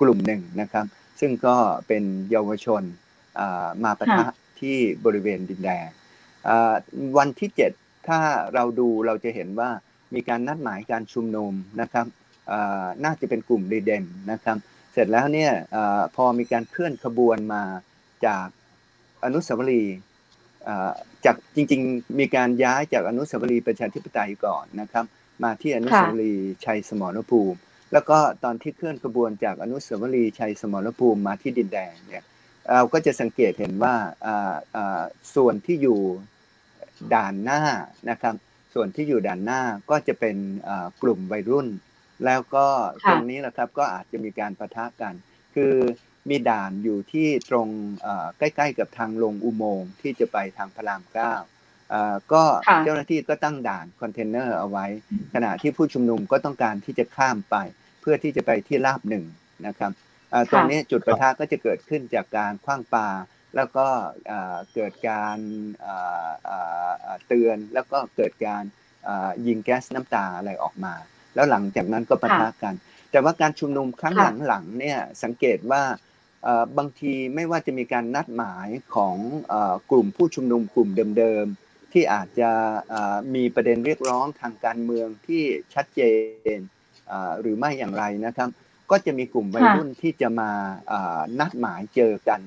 [0.00, 0.86] กลุ่มหนึ่งนะครับ
[1.20, 1.56] ซึ่งก็
[1.88, 2.82] เป็นเยาวชน
[3.84, 4.26] มาปะทะ
[4.60, 5.86] ที่บริเวณดินแดง
[7.18, 8.20] วันที่ 7 ถ้า
[8.54, 9.70] เราดูเราจะเห็นว่า
[10.14, 12.06] มีการนัดหมายการชุมนุมนะครับ
[13.04, 14.56] น่าจะเป็นกลุ่มรีเดมนะครับ
[14.92, 15.52] เสร็จแล้วเนี่ย
[16.16, 17.62] พอมีการเคลื่อนขบวนมา
[18.26, 18.46] จาก
[19.24, 19.96] อนุสาวรีย์
[21.24, 25.04] จากจริงๆ มีการย้ายจากอนุสาวรีย์ประชาธิปไตยก่อนนะครับ
[25.42, 27.58] มาที่อนุสาวรีย์ชัยสมรภูมิ
[27.92, 32.24] แล้วก็ตอนที่เคลื่อนขบวนจากอนุสาวรีย์ชัยสมรภูมิมาที่ดินแดงเนี่ย
[32.74, 33.94] เราก็จะสังเกตเห็นว่า
[35.34, 36.00] ส่วนที่อยู่
[37.14, 37.60] ด่านหน้า
[38.10, 38.34] นะครับ
[38.74, 40.36] ส่วนที่อยู่ด่านหน้าก็จะเป็น
[41.02, 41.68] กลุ่มวัยรุ่น
[42.24, 42.66] แล้วก็
[43.08, 45.14] ตรงนี้แหละครับก็อาจจะมีการประทะกัน
[45.54, 45.74] คือ
[46.28, 47.68] มีด่านอยู่ที่ตรง
[48.38, 51.34] ใกล้ ๆ กับทางลงอุโมงค์ที่จะไปทางพระรามเก้า
[52.32, 52.42] ก็
[52.84, 54.86] เจ้าหน้าที่ก็ตั้งด่านคอนเทนเนอร์เอาไว้
[55.34, 57.56] ขณะที่ผู้ชุมนุมก็ต้องการที่จะข้ามไป
[58.00, 59.24] เพื่อที่จะไปที่ราบหนึ่ง
[59.66, 59.92] นะครับ
[60.50, 63.08] ตรงนี้จุดประทะก็จะเกิดขึ้นจากการคว้างปลา
[63.56, 63.86] แล้วก็
[64.74, 65.38] เกิดการ
[67.26, 68.62] เตือนแล้วก็เกิดการ
[69.46, 70.94] ยิงแก๊สน้ำตาอะไรออกมา
[71.34, 72.74] แล้วหลังจากนั้นก็ประทะกัน
[73.10, 74.14] แต่ว่าการชุมนุมครั้ง
[74.46, 75.82] หลังๆเนี่ยสังเกตว่า
[76.78, 79.16] บางทีไม่ว่าจะมีการนัดหมายของ
[79.90, 82.50] กลุ่มผู้ชุมนุมกลุ่มเดิมๆ ที่อาจจะ
[83.34, 85.42] มีประเด็นเรียกร้องทางการเมืองที่
[85.74, 86.00] ชัดเจ
[86.56, 86.58] น
[87.40, 88.48] หรือไม่อย่างไรนะครับ
[88.90, 90.50] ก็จะมีกลุ่มวัยรุ่นที่จะมา
[91.40, 92.40] นัดหมายเจอกัน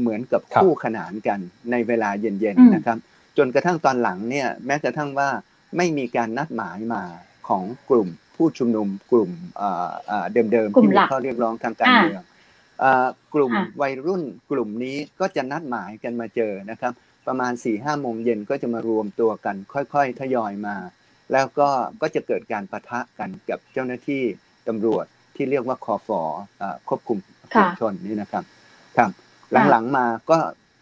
[0.00, 1.38] เหมือนกับคู่ขนานกัน
[1.70, 2.98] ในเวลาเย็นๆนะครับ
[3.36, 5.28] จนกระทั่งตอนหลังเนี่ยแม้กระทั่งว่า
[5.76, 7.02] ไม่มีการนัดหมายมา
[7.48, 9.30] ของกลุ่มผู้ชุมนุมกลุ่ม
[10.52, 12.22] เดิมๆที่มีข้อเรียกร้องทางการเมือง
[13.34, 16.92] กลุ่มวัยรุ่นกลุ่มนี้ก็จะนัดหมายกันมาเจอนะครับ
[17.28, 20.76] ประมาณ4ี่ห้าโมงเย็นก็จะมารวมตัวกัน ค่อยๆ ทยอยมา
[21.32, 21.68] แล้วก็
[22.00, 24.22] ก็จะเกิดการประทะกันกับเจ้าหน้าที่
[24.68, 25.04] ตำรวจ
[25.36, 26.20] ที่เรียกว่าคอฟอ
[26.88, 27.18] ควบคุม
[27.52, 28.44] ฝูงชนนี่นะครับ
[28.96, 29.10] ครับ
[29.70, 30.38] หลังๆมาก็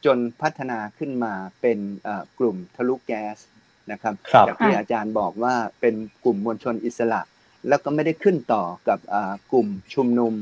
[0.07, 1.79] จนพัฒนาขึ้นมาเป็น
[2.39, 3.37] กลุ่มทะลุแก๊ส
[3.93, 4.15] นะครับ
[4.49, 7.21] จากที่อาจารย์บอกว่าเป็นกลุ่มมวลชนอิสระ
[7.69, 8.99] แล้วก็ไม่ได้ขึ้นต่อกับ
[9.53, 10.33] กลุ่มชุมนุม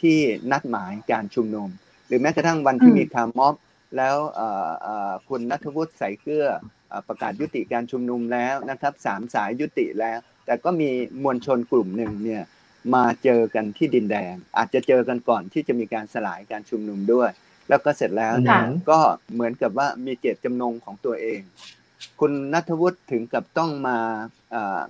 [0.00, 0.18] ที่
[0.52, 1.68] นัดหมายการชุมนุม
[2.06, 3.54] หรือแม้กระทั่งวันที่มีคาร์ม็อบ
[3.96, 4.16] แล้ว
[5.28, 6.46] คุณนัทวุฒิใส่เกลือ
[7.08, 10.90] ประกาศยุติการชุมนุมแล้วนะครับสามสายยุติแล้ว แต่ก็มี
[11.22, 12.42] มวลชนกลุ่มหนึ่งเนี่ย
[12.94, 17.30] มาเจอกันที่ดินแดง อาจจะเจอกันก่อนที่จะมีการสลายการชุมนุมด้วย
[17.68, 18.98] แล้วก็เสร็จแล้วเนี่ยก็
[19.34, 21.40] เหมือนกับว่ามีเจตจำนงของตัวเอง
[22.20, 23.98] คุณนัทวุฒิถึงกับต้องมา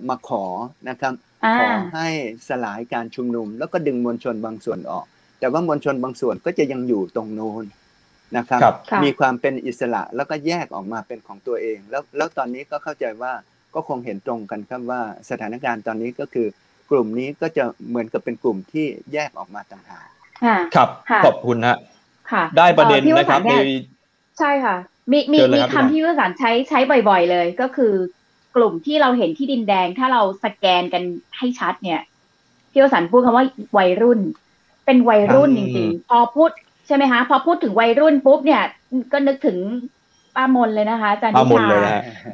[0.09, 0.45] มาขอ
[0.89, 1.13] นะครับ
[1.59, 2.09] ขอให้
[2.49, 5.05] สลายการชุมนุม แล้วก็ดึงมวลชนบางส่วนออก
[5.39, 7.63] แต่ว่ามวลชนบางส่วนก็จะยังอยู่ตรงโน้น
[8.37, 8.61] นะครับ
[9.03, 13.33] มีความเป็นอิสระแล้วก็แยกออกมาเป็นของตัวเอง แล้วแล้วตอนนี้ก็เข้าใจว่า
[13.75, 16.47] ก็คงเห็นตรงกันครับว่าสถานการณ์ตอนนี้ก็คือ
[16.91, 20.07] กลุ่มนี้ก็จะเหมือนกับเป็นกลุ่มที่แยกออกมาต่างหาก
[20.75, 20.89] ครับ
[21.25, 21.77] ขอบคุณฮะ
[22.57, 23.41] ได้ประเด็นนะครับ
[24.39, 24.77] ใช่ค่ะ
[25.11, 27.93] มีมีมีคำที่วิสารใช้ใช้บ่อย ๆ เลย ก็คือ
[28.55, 31.03] กลุ่มที่เราเห็นที่ดินแดง ถ้าเราสแกนกัน
[31.37, 32.01] ให้ชัดเนี่ย
[32.71, 33.45] พี่วสันพูดคำว่า
[33.77, 34.19] วัยรุ่น
[34.85, 36.51] เป็นวัยรุ่นจริงๆพอพูด
[36.87, 38.63] ใช่ไหมคะพอพูดถึงวัยรุ่นปุ๊บเนี่ย
[39.11, 39.57] ก็นึกถึง
[40.35, 41.67] ป้ามนเลยนะคะอาจารย์นิชา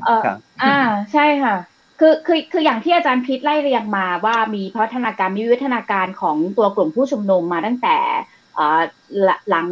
[0.06, 0.22] เออ
[0.64, 0.78] อ่า
[1.14, 1.56] ใช่ค่ะ
[2.00, 7.98] คือคือคืออย่างที่อาจารย์พิษไล่เรียงมาว่ามีพัฒนาการมีวิวัฒนาการของตัวกลุ่มผู้ชุมนุมมาตั้งแต่
[9.50, 9.68] หลัง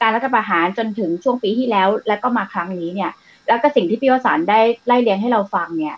[0.00, 3.10] การรัฐประหารจนถึงช่วงปีที่แล้ว แล้วก็มาครั้งนี้เนี่ย
[3.46, 5.96] แล้วก็สิ่งที่พี่วสานได้ไล่เลียงให้เราฟังเนี่ย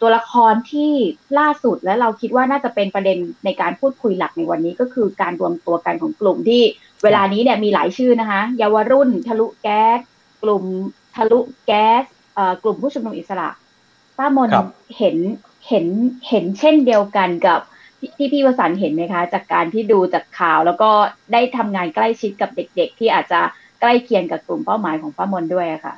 [0.00, 0.92] ตัวละครที่
[1.38, 6.62] ล่าสุดและเราคิดว่าน่าจะเป็นประเด็นในการพูดคุยหลักในวันนี้ก็คือการรวมตัวกันของกลุ่มที่
[7.02, 10.00] เวลานี้เนี่ยมีหลายชื่อนะคะเยาวรุ่น ทะลุแก๊ส
[10.42, 10.64] กลุ่ม
[11.16, 12.02] ทะลุแก๊ส
[12.62, 13.48] กลุ่มผู้ชุมนุมอิสระ
[14.18, 14.50] ป้ามน
[14.98, 15.16] เห็น
[15.68, 15.86] เห็น
[16.28, 17.60] เห็นเช่นเดียวกันกับ
[18.16, 20.90] ที่พี่วสันเห็นไหมคะ จากการที่ดูจากข่าวแล้วก็
[21.32, 23.40] ได้ทำงานใกล้ชิดกับเด็ก ๆ ที่อาจจะ
[23.80, 25.94] ใกล้เคียงกับกลุ่มเป้าหมายของป้ามนด้วยอะค่ะ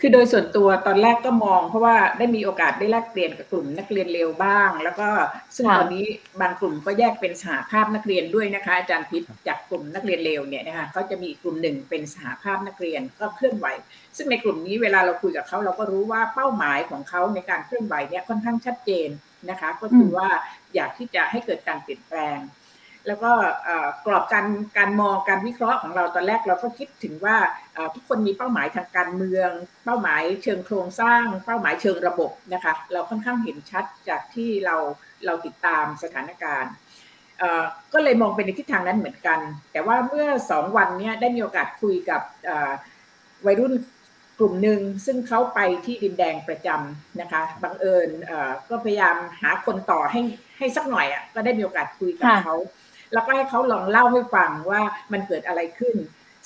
[0.00, 5.08] คือโดยส่วนตัวตอนแรกก็มอง เพราะว่าได้มีโอกาสได้แลกเปลี่ยนกับกลุ่มนักเรียนเร็วบ้าง แล้วก็
[5.56, 6.04] ซึ่งตอนนี้
[6.40, 13.66] บางกลุ่มก็แยกเป็นสหภาพนักเรียนด้วยนะคะอาจารย์พิษจากกลุ่มนักเรียนเร็วเนี่ยนะคะก็จะมีกลุ่มหนึ่งเป็นสหภาพนักเรียนก็เคลื่อนไหว
[14.16, 19.08] ซึ่งในกลุ่มนี้เวลาเราคุยกับเขาเราก็รู้ว่าเป้าหมายของเขาในการเคลื่อนไหวเนี่ยค่อนข้างชัดเจน
[19.50, 20.28] นะคะ ก็คือว่า
[20.74, 22.38] อยากที่จะให้เกิดการเปลี่ยนแปลง
[23.06, 23.32] แล้วก็
[24.06, 24.46] กรอบการ
[24.78, 27.36] การมองการวิเคราะห์ของเราตอนแรกเราก็คิดถึงว่า
[27.94, 29.50] ทุกคนมีเป้าหมายทางการเมือง
[29.84, 34.76] เป้าหมายเชิงโครงสร้าง เป้าหมายเชิงระบบนะคะเราค่อนข้างเห็นชัดจากที่เรา
[35.26, 36.72] เราติดตามสถานการณ์
[37.92, 39.38] ก็เลยมองไปในทิศทางนั้นเหมือนกัน
[39.72, 42.22] แต่ว่าเมื่อสองวันนี้ได้มีโอกาสคุยกับ
[43.46, 43.72] วัยรุ่น
[44.38, 48.08] กลุ่มหนึ่งซึ่งเขาไปที่ดินแดงประจำนะคะบังเอิญ
[48.68, 50.20] ก็พยายามหาคนต่อให้
[50.58, 52.54] ให้สักหน่อยอะก็ได้มีโอกาสคุยกับเขา
[53.12, 54.80] แล้วก็ให้เขาลองเล่าให้ฟังว่า
[55.12, 55.96] มันเกิดอะไรขึ้น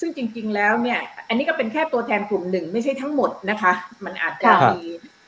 [0.01, 0.99] ซึ่งจริง ๆ แล้วเนี่ย
[1.29, 3.73] อันนี้ก็เป็นแค่ตัวแทนกลุ่มหนึ่งไม่ใช่ทั้งหมดนะคะ
[4.05, 4.81] มันอาจจะมี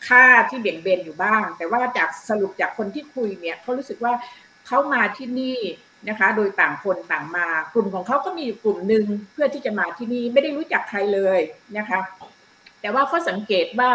[0.08, 4.12] ค่าที่เบี่ยงเบนอยู่บ้าง แต่ว่าจากสรุปจากคนที่คุยเนี่ยเขารู้สึกว่า
[4.66, 5.58] เขามาที่นี่
[6.08, 11.40] นะคะ โดยต่างคนต่างมา กลุ่มของเขาก็มีกลุ่มหนึ่งเพื่อที่จะมาที่นี่ไม่ได้รู้จักใครเลย
[11.78, 12.00] นะคะ
[12.80, 13.90] แต่ว่าเขาสังเกตว่า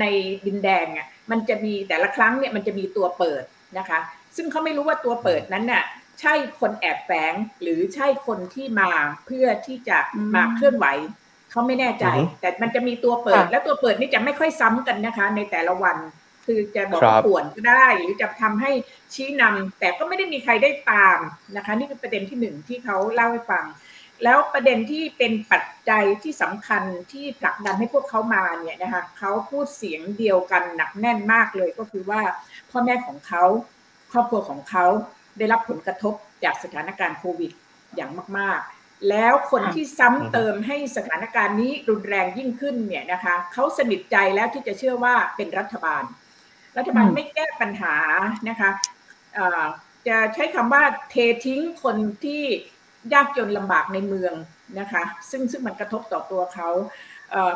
[0.00, 0.04] ใน
[0.46, 3.42] ดินแดงอะมันจะมีแต่ละครั้งเนี่ยมันจะมีตัวเปิด
[3.78, 3.98] นะคะ
[4.36, 5.84] ซึ่งเขาไม่รู้ว่าตัวเปิดนั้นน่ะ
[6.20, 8.90] ใช่คนแอบแฝงหรือใช่คนที่มา
[9.26, 9.98] เพื่อที่จะ
[10.34, 10.86] มาเคลื่อนไหว
[11.50, 12.06] เขาไม่แน่ใจ
[12.40, 15.96] แต่มันจะมีตัวเปิด และตัวเปิดนี่จะไม่ค่อยซ้ำกันนะคะ ในแต่ละวัน
[16.46, 18.70] คือจะบอกป่วนก็ได้ หรือจะทำให้
[19.14, 21.18] ชี้นำแต่ก็ไม่ได้มีใครได้ตาม
[21.56, 23.64] นะคะ นี่คือประเด็นที่หนึ่งที่เขาเล่าให้ฟัง
[24.24, 32.20] แล้วประเด็นที่เป็นปัจจัยที่สำคัญที่ผลักดันให้พวกเขามาเนี่ยนะคะเขาพูดเสียงเดียวกันหนักแน่นมากเลยก็คือว่า
[32.70, 33.44] พ่อแม่ของเขา
[34.12, 34.86] ครอบครัวของเขา
[35.38, 36.14] ได้รับผลกระทบ
[36.44, 37.52] จากสถานการณ์โควิด
[37.96, 46.02] อย่างมาก ๆ แล้วคนที่ซ้ำเติมให้สถานการณ์นี้รุนแรงยิ่งขึ้นเนี่ยนะคะเขาสนิทใจแล้วที่จะเชื่อว่าเป็นรัฐบาล
[46.76, 47.96] รัฐบาลไม่แก้ปัญหา
[48.48, 48.70] นะคะ
[50.08, 51.14] จะใช้คำว่าเท
[51.46, 52.42] ทิ้งคนที่
[53.12, 54.34] ยากจนลำบากในเมือง
[54.80, 56.68] นะคะ ซึ่งซึ่งมันกระทบต่อตัวเขา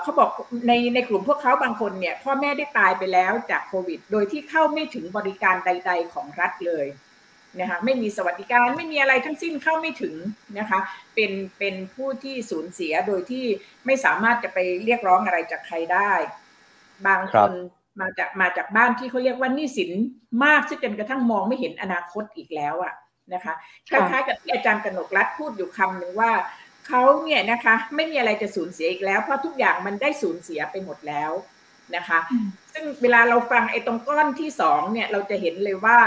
[0.02, 0.30] เขาบอก
[0.68, 6.86] ในในกลุ่มพวกเขาบางคนเนี่ยพ่อแม่ได้ตายไปแล้วจากโควิด โดยที่เข้าไม่ถึงบริการใด ๆ ของรัฐเลย
[7.60, 10.14] นะคะไม่มีสวัสดิการไม่มีอะไรทั้งสิ้นเข้าไม่ถึง
[10.58, 10.80] นะคะ
[11.14, 13.44] เป็นเป็นผู้ที่สูญเสียโดยที่
[13.86, 16.12] ไม่สามารถจะไปเรียกร้องอะไรจากใครได้
[17.06, 17.52] บางคน
[18.00, 19.90] มาจากมาจากบ้านที่เขาเรียกว่านี่สิน
[20.44, 22.94] มากซึ่งจนกระทั่งมองไม่เห็นอนาคตอีกแล้วอะ
[23.34, 23.54] นะคะ
[23.88, 26.32] คล้ายๆกับที่อาจารย์กนกรัฐพูดอยู่คำหนึ่งว่า
[26.88, 31.32] เขาเนี่ยนะคะไม่มีอะไรจะสูญเสียอีกแล้ว เพราะทุกอย่างมันได้สูญเสียไปหมดแล้ว
[31.96, 32.18] นะคะ
[32.72, 35.98] ซึ่งเวลาเราฟังไอ้ตรงก้อนที่สองเนี่ยเราจะเห็นเลยว่า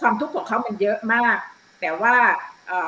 [0.00, 1.36] ความทุกข์ของเขามันเยอะมาก
[1.80, 2.14] แต่ว่า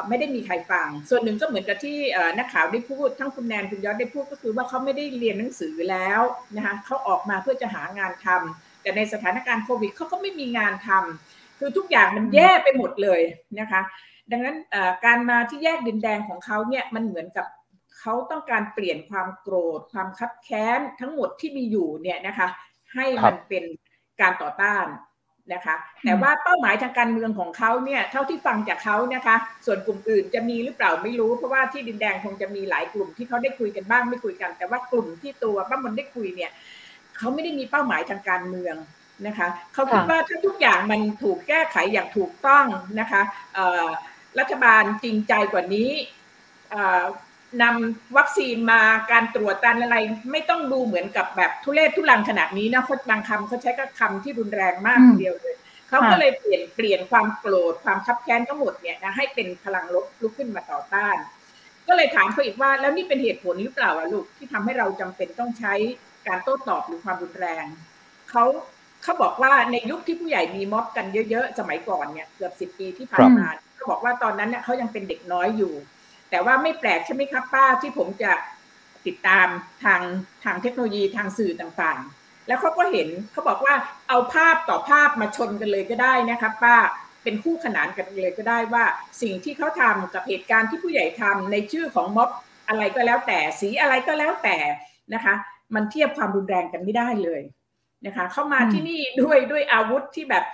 [0.08, 1.98] ไม่ได้มีใครฟัง ส่วนหนึ่งก็เหมือนกับที่
[2.38, 6.20] นักข่าวได้พูด ทั้งคุณแนนคุณยอดได้พูดก็คือว่าเขาไม่ได้เรียนหนังสือแล้ว
[6.56, 13.20] นะคะเขาออกมาเพื่อจะหางานทำแต่ในสถานการณ์โควิดเขาก็ไม่มีงานทำคือทุกอย่างมันแย่ไปหมดเลย
[13.60, 13.80] นะคะ
[14.30, 14.56] ดังนั้น
[15.04, 17.46] การมาที่แยกดินแดงของเขาเนี่ยมันเหมือนกับ
[18.00, 22.48] เขาต้องการเปลี่ยนความโกรธ ความคับแค้นทั้งหมดที่มีอยู่เนี่ยนะคะ
[22.94, 23.64] ให้มันเป็น
[24.20, 24.84] การต่อต้าน
[25.52, 36.50] นะคะแต่ว่าเป้าหมายทางการเมืองของเขาเนี่ยเท่าที่ฟังจากเขานะคะ ส่วนกลุ่มอื่นจะมีหรือเปล่าไม่รู้ เพราะว่าที่ดินแดงคงจะมีหลายกลุ่มที่เขาได้คุยกันบ้างไม่คุยกัน แต่ว่ากลุ่มที่ตัวป้ามนได้คุยเนี่ย
[37.16, 38.76] เขาไม่ได้มีเป้าหมายทางการเมือง
[39.26, 42.66] นะคะเขาคิดว่าถ้าทุกอย่างมันถูกแก้ไขอย่างถูกต้อง
[43.00, 43.22] นะคะ
[44.38, 45.90] รัฐบาลจริงใจกว่านี้
[47.62, 48.80] นำวัคซีนมา
[49.12, 49.96] การตรวจการอะไร
[50.32, 55.56] ไม่ต้องดูเหมือนกับแบบทุเรศทุลังขนาดนี้นะเขาบางคำเขาใช้กับคำที่รุนแรงมากเดียวเลย
[55.88, 61.16] เขาก็เลยเปลี่ยนเปลี่ยนความโกรธความคับแค้นทั้งหมดเนี่ยนะให้เป็นพลังลบลุกขึ้นมาต่อต้าน
[61.88, 65.74] ก็เลยถามเขาอีกว่าแล้วนี่เป็นเหตุผลหรือเปล่าอะลูกที่ทำให้เราจำเป็นต้องใช้
[66.28, 67.64] การโต้ตอบหรือความรุนแรง
[68.30, 68.44] เขา
[69.02, 75.72] เขาบอกว่าในยุคที่ผู้ใหญ่มีม็อบกันเยอะ ๆ สมัยก่อนเนี่ยเกือบสิบปีที่ผ่านมาเขาบอกว่าตอนนั้นเนี่ยเขายังเป็นเด็กน้อยอยู่
[76.30, 78.32] แต่ว่าไม่แปลกใช่ไหมครับป้าที่ผมจะ
[79.06, 79.46] ติดตาม
[79.84, 80.00] ทาง
[80.44, 83.74] ทางเทคโนโลยีทางสื่อต่างๆ แล้วเขาก็เห็นเขาบอกว่า
[84.08, 86.76] เอาภาพต่อภาพมาชนกันเลยก็ได้นะครับป้า
[87.22, 88.84] เป็นคู่ขนานกันเลยก็ได้ว่า
[89.22, 92.30] สิ่งที่เขาทำกับเหตุการณ์ที่ผู้ใหญ่ทำในชื่อของม็อบ
[92.68, 94.56] อะไรก็แล้วแต่สีอะไรก็แล้วแต่
[95.14, 95.34] นะคะ
[95.74, 97.42] มันเทียบความรุนแรงกันไม่ได้เลย
[98.06, 100.44] นะคะ เข้ามาที่นี่ด้วยด้วยอาวุธที่แบบ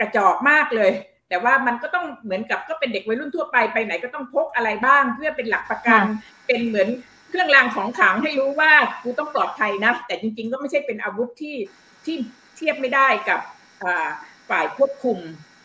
[0.00, 0.90] กระจอกมากเลย
[1.32, 6.02] แต่ว่ามันก็ต้องเหมือนกับก็เป็นเด็กวัยรุ่นทั่วไปไปไหนก็ต้องพกอะไรบ้าง เพื่อเป็นหลักประกัน
[6.46, 6.88] เป็นเหมือน
[7.28, 11.56] เครื่องรางของขลังให้รู้ว่ากูต้องปลอดภัยนะ แต่จริงๆก็ไม่ใช่เป็นอาวุธที่
[12.04, 12.16] ที่
[12.56, 13.40] เทียบไม่ได้กับ
[14.50, 15.18] ฝ่ายควบคุม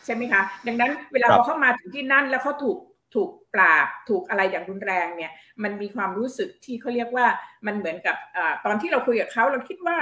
[0.06, 2.78] ใช่ไหมคะ ดังนั้นเวลาพอเข้ามาถึงที่นั่นแล้วเขาถูก
[3.16, 5.32] ถูกปราบถูกอะไรอย่างรุนแรงเนี่ย
[5.64, 7.28] มันมีความรู้สึกที่เขาเรียกว่า
[7.66, 9.98] มันเหมือนกับอตอนที่เราคุยกับเขาเราคิดว่า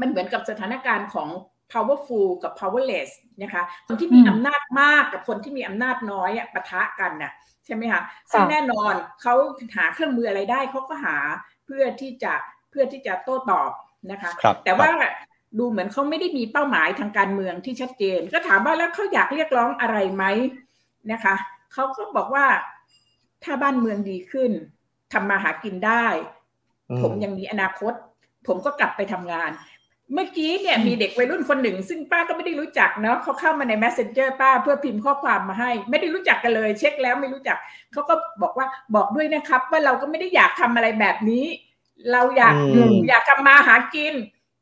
[0.00, 1.28] มันเหมือนกับสถานการณ์ของ
[1.72, 3.10] powerful กับ powerless
[3.42, 7.32] นะคะ คนที่มีอำนาจมากกับคนที่มีอำนาจน้อยอะปะทะกันน่ะ
[7.64, 8.02] ใช่ไหมคะ
[8.32, 9.34] ซึ่งแน่นอนเขา
[9.76, 11.16] หาเครื่องมืออะไรได้เขาก็หา
[11.66, 12.32] เพื่อที่จะ
[12.70, 13.70] เพื่อที่จะโต้ตอบ
[14.10, 14.88] นะคะคแต่ว่า
[15.58, 20.24] ดูเหมือนเขาไม่ได้มีเป้าหมายทางการเมืองที่ชัดเจน ก็ถามว่าแล้วเขาอยากเรียกร้องอะไรไหม
[21.12, 21.34] นะคะ
[21.72, 22.46] เขาก็บอกว่า
[23.44, 24.50] ถ้าบ้านเมืองดีขึ้น
[25.12, 26.06] ทำมาหากินได้
[27.02, 27.92] ผมยังมีอนาคต
[28.46, 29.50] ผมก็กลับไปทำงาน
[30.14, 37.56] เมื่อกี้เนี่ยมีเด็กวัยรุ่นคนหนึ่ง ซึ่งป้าก็ไม่ได้รู้จักเนาะเขาเข้ามาใน messenger ป้าเพื่อพิมพ์ข้อความมาให้ ไม่ได้รู้จักกันเลย เช็คแล้วไม่รู้จัก
[37.92, 41.44] เขาก็บอกว่าบอกด้วยนะครับ ว่าเราก็ไม่ได้อยากทำอะไรแบบนี้
[42.12, 44.14] เราอยากอยู่อยากทำมาหากิน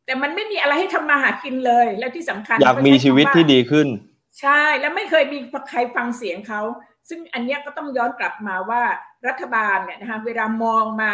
[0.07, 3.87] แต่มันไม่มีอะไรให้ทำมาหากินเลย แล้วที่สำคัญอยากมีชีวิตที่ดีขึ้น
[4.41, 5.39] ใช่แล้วไม่เคยมี
[5.71, 6.63] ใครฟังเสียงเขา
[7.09, 8.83] ซึ่งอันนี้ก็ต้องย้อนกลับมาว่า
[9.27, 11.13] รัฐบาลเนี่ยนะคะเวลามองมา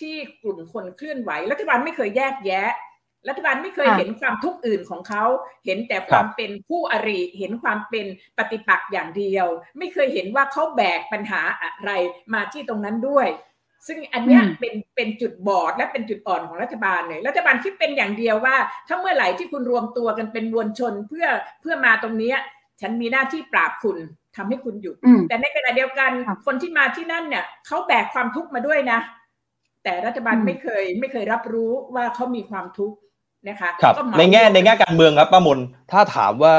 [0.00, 2.70] ที่กลุ่มคนเคลื่อนไหว รัฐบาลไม่เคยแยกแยะ
[3.28, 5.24] รัฐบาลไม่เคยเห็นความทุกข์อื่นของเขา
[5.66, 8.06] เห็นแต่ความเป็นผู้อริ เห็นความเป็น
[8.38, 9.46] ปฏิปักษ์อย่างเดียว
[9.78, 11.90] ไม่เคยเห็นว่าเขาแบกปัญหาอะไร
[12.34, 13.28] มาที่ตรงนั้นด้วย
[13.86, 18.56] ซึ่งอันนี้เป็นเป็นจุดบอดและเป็นจุดอ่อนของรัฐบาลเลย รัฐบาลคิดเป็นอย่างเดียวว่า
[18.88, 21.26] ถ้าเมื่อไหร่ที่คุณรวมตัวกันเป็นมวลชนเพื่อ
[21.60, 22.32] เพื่อมาตรงนี้
[22.80, 23.98] ฉันมีหน้าที่ปราบคุณ
[24.36, 29.00] ทำให้คุณหยุดอืมแต่ในขณะเดียวกันค่ะคนที่มาที่นั่นเนี่ยเขาแบกความทุกข์มาด้วยนะ
[29.84, 32.96] แต่รัฐบาลอืมไม่เคยไม่เคยรับรู้ว่าเขามีความทุกข์
[33.48, 35.58] นะคะครับก็เหมาในแง่ในแง่การเมืองครับป้ามน
[35.92, 36.54] ถ้าถามว่า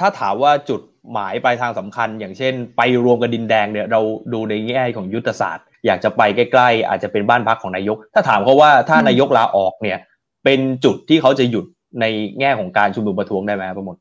[0.00, 0.80] ถ้าถามว่าจุด
[1.12, 4.00] หมายปลายทางสำคัญ อย่างเช่น ไปรวมกันดินแดงเนี่ยเรา
[4.32, 9.98] ดูในแง่ของยุทธศาสตร์ อยากจะไปใกล้ๆ อาจจะเป็นบ้านพักของนายก ถ้าถามเขาว่าถ้านายกลาออกเนี่ย
[10.44, 11.64] เป็นจุดที่เขาจะหยุด
[12.00, 12.04] ใน
[12.40, 13.96] แง่ของการชุมนุมประท้วงได้ไหมครับป้ามน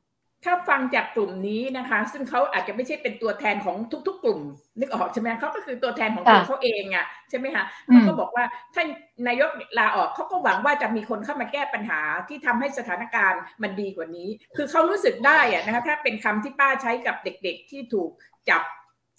[0.45, 3.75] ถ้าฟังจากกลุ่มนี้นะคะ ซึ่งเขาอาจจะไม่ใช่เป็นตัวแทนของ
[4.07, 4.39] ทุก ๆ กลุ่ม
[4.79, 8.83] นึกออกใช่ไหมเขาก็คือตัวแทนของตัวค่ะเขาเองอะใช่ไหมคะอืมเขาก็บอกว่าถ้า
[9.27, 9.49] นายก
[9.79, 18.09] ลาออกเขาก็หวังว่าจะมีคนเข้ามาแก้ปัญหาที่ทำให้สถานการณ์มันดีกว่านี้ คือเขารู้สึกได้อะนะคะถ้าเป็นคำที่ป้าใช้กับเด็กๆ ที่ถูก
[18.49, 18.63] จับ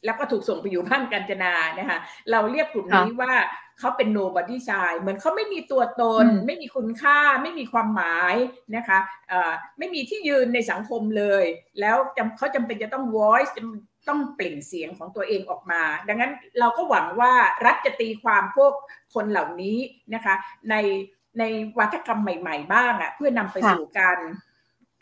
[0.04, 1.98] แล้วก็ถูกส่งไปอยู่บ้านกัญจนานะคะ
[2.30, 3.32] เราเรียกกลุ่มนี้ว่า
[3.80, 8.34] เขาเป็น nobody child เหมือนเขาไม่มีตัวตนอืมไม่มีคุณค่า ไม่มีความหมาย
[8.76, 11.44] นะคะเอ่อไม่มีที่ยืนในสังคมเลย
[11.80, 13.52] แล้วจำเขาจำเป็นจะต้อง voice
[14.08, 17.32] ต้องเปล่งเสียงของตัวเองออกมา ดังนั้นเราก็หวังว่า
[17.64, 18.72] รัฐจะตีความพวก
[19.14, 19.78] คนเหล่านี้
[20.14, 20.34] นะคะ
[20.70, 20.74] ใน
[21.38, 21.44] ใน
[21.78, 24.18] วัฒกรรมใหม่ ๆ บ้างอะ่ะเพื่อนำไปค่ะสู่การ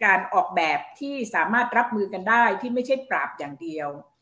[0.05, 4.18] การออกแบบที่สามารถรับมือกันได้ที่ไม่ใช่ปราบอย่างเดียวค่ะ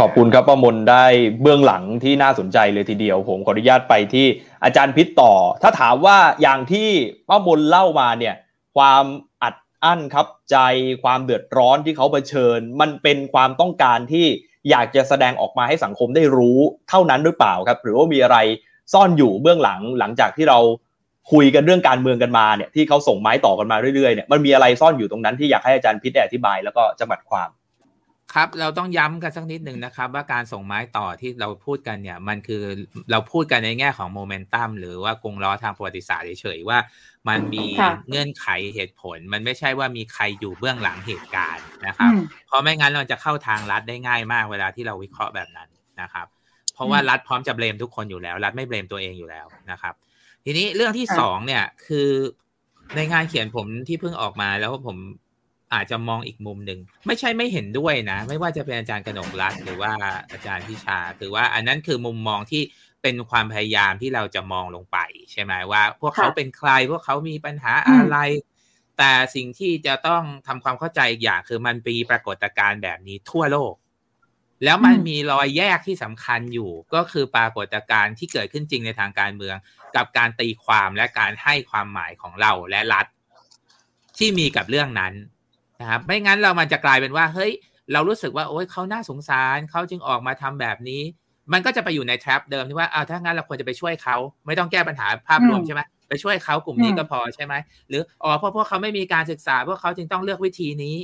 [0.00, 1.04] ขอบคุณครับป้ามนได้
[1.42, 4.26] เบื้องหลังที่น่าสนใจเลยทีเดียว ผมขออนุญาตไปที่
[4.64, 6.88] อาจารย์พิษต่อ ถ้าถามว่าอย่างที่
[7.28, 8.34] ป้ามนเล่ามาเนี่ย
[8.76, 9.04] ความ
[9.42, 10.58] อัดอั้นครับใจ
[11.02, 14.26] ความเดือดร้อนที่เขาเผชิญ มันเป็นความต้องการที่
[14.70, 18.38] อยากจะแสดงออกมาให้สังคมได้รู้เท่านั้นหรือเปล่าครับ หรือว่ามีอะไร
[18.92, 20.58] ซ่อนอยู่เบื้องหลังหลังจากที่เรา
[21.32, 27.48] คุยกันเรื่องการเมืองกันมาเนี่ยที่เขาส่งไม้ต่อกันมาเรื่อยๆเนี่ยมันมีอะไรซ่อนอยู่ตรงนั้นที่อยากให้อาจารย์พิษอธิบายแล้วก็จำกัดความ
[28.36, 32.62] ครับ เราต้องย้ำกันสักนิดหนึ่งนะครับ ว่าการส่งไม้ต่อที่เราพูดกันเนี่ย มันคือ
[33.10, 36.78] เราพูดกันในแง่ของโมเมนตัมหรือว่ากงล้อทางประวัติศาสตร์เฉยๆว่า
[37.28, 45.68] มันมีค่ะเงื่อนไขเหตุผล มันไม่ใช่ว่ามีใครอยู่เบื้องหลังเหตุการณ์นะครับอืมเพราะไม่งั้นเราจะเข้าทางรัฐได้ง่ายมากเวลาที่เราวิเคราะห์แบบนั้น
[46.00, 46.26] นะครับ
[46.74, 49.94] เพราะว่ารัฐพร้อมจะเบลมทุกคนอยู่แล้ว รัฐไม่เบลมตัวเองอยู่แล้วนะครับ
[50.44, 52.08] ทีนี้เรื่องที่ค่ะสองเนี่ยคือ
[52.96, 54.96] ในงานเขียนผมที่เพิ่งออกมาแล้วผม
[55.74, 59.92] อาจจะมองอีกมุมหนึ่งไม่ใช่ไม่เห็นด้วยนะ ไม่ว่าจะเป็นอาจารย์กนกรัฐหรือว่า
[60.32, 62.62] อาจารย์พิชา คือว่าอันนั้นคือมุมมองที่
[63.02, 64.98] เป็นความพยายามที่เราจะมองลงไป
[65.32, 68.18] ใช่ไหมว่า พวกเขาเป็นใครพวกเขามีปัญหาอะไร
[68.98, 73.74] แต่สิ่งที่จะต้องทำความเข้าใจอีกอย่างคือมันมีปรากฏการณ์แบบนี้ทั่วโลก
[74.64, 79.56] แล้วมันมีรอยแยกที่สำคัญอยู่ ก็คือปรากฏการณ์ที่เกิดขึ้นจริงในทางการเมือง
[79.96, 83.06] กับการตีความและการให้ความหมายของเราและรัฐ
[84.18, 85.12] ที่มีกับเรื่องนั้น
[85.80, 87.52] นะครับไม่งั้นเรามันจะกลายเป็นว่าเฮ้ย
[87.92, 91.02] เรารู้สึกว่าโอ๊ยเขาน่าสงสารเขาจึงออกมาทำแบบนี้
[91.52, 97.54] มันก็จะไปอยู่ใน trap เดิมที่ว่าอ้าวถ้างั้นเราควรจะไปช่วยเขาไม่ต้องแก้ปัญหาภาพรวมอืมใช่ไหมไปช่วยเขากลุ่มนี้อืมก็พอใช่ไหม
[97.88, 100.96] หรืออ๋อเพราะพวกเขาไม่มีการศึกษาพวกเขาจึงต้องเลือกวิธีนี้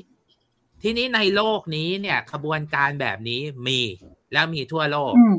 [0.83, 3.81] ทีนี้ในโลกนี้เนี่ยขบวนการแบบนี้มี
[4.33, 5.35] แล้วมีทั่วโลกอืม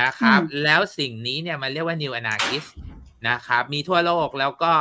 [0.00, 2.68] นะครับอืมแล้วสิ่งนี้เนี่ยมันเรียกว่า new anarchist
[3.28, 4.72] นะครับ มีทั่วโลกแล้วก็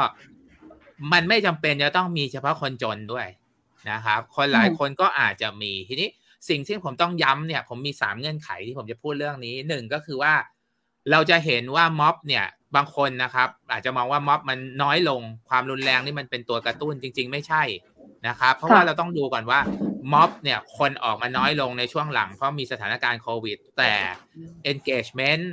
[1.13, 3.27] มันไม่จำเป็นจะต้องมีเฉพาะคนจนด้วย
[3.91, 6.09] นะครับ คนหลายคนก็อาจจะมีทีนี้
[6.49, 10.33] สิ่งที่ผมต้องย้ำเนี่ยผมมีสามเงื่อนไขที่ผมจะพูดเรื่องนี้หนึ่งก็คือว่า
[11.11, 17.63] เราจะเห็นว่าม็อบเนี่ยบางคนนะครับ อาจจะมองว่าม็อบมันน้อยลงความรุนแรงนี่มันเป็นตัวกระตุ้นจริง ๆ ไม่ใช่
[18.27, 19.59] นะครับ เพราะว่าเราต้องดูก่อนว่า
[20.13, 23.93] ม็อบเนี่ยคนออกมาน้อยลงในช่วงหลัง เพราะมีสถานการณ์โควิด แต่
[24.71, 25.43] engagement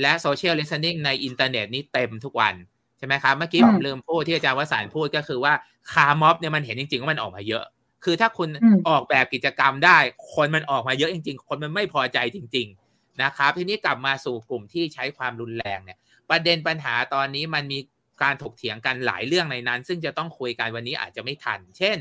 [0.00, 2.54] และ social listening ในอินเทอร์เน็ตนี่เต็มทุกวัน
[2.98, 5.52] ใช่ไหมครับ เมื่อกี้อืมผมลืมพูดที่อาจารย์วสานต์พูดก็คือว่า
[5.92, 7.64] คาร์ม็อบเนี่ยมันเห็นจริงๆว่ามันออกมาเยอะ
[8.04, 9.98] คือถ้าคุณอืมออกแบบกิจกรรมได้
[10.34, 15.98] คนมันออกมาเยอะจริง ๆ คนมันไม่พอใจจริง ๆนะครับ ทีนี้กลับมาสู่กลุ่มที่ใช้ความรุนแรงเนี่ย
[16.30, 17.78] ประเด็นปัญหาตอนนี้มันมี
[18.22, 21.96] การถกเถียงกันหลายเรื่องในนั้น ซึ่งจะต้องคุยกันวันนี้อาจจะไม่ทัน เช่น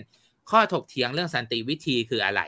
[0.52, 2.42] ข้อถกเถียงเรื่องสันติวิธีคืออะไร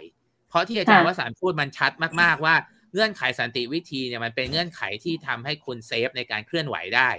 [0.50, 2.56] เพราะที่อาจารย์วค่ะสานต์พูดมันชัดมากๆว่า
[2.94, 7.10] เงื่อนไขสันติวิธีเนี่ยมันเป็นเงื่อนไขที่ทำให้คุณ safe ในการเคลื่อนไหวได้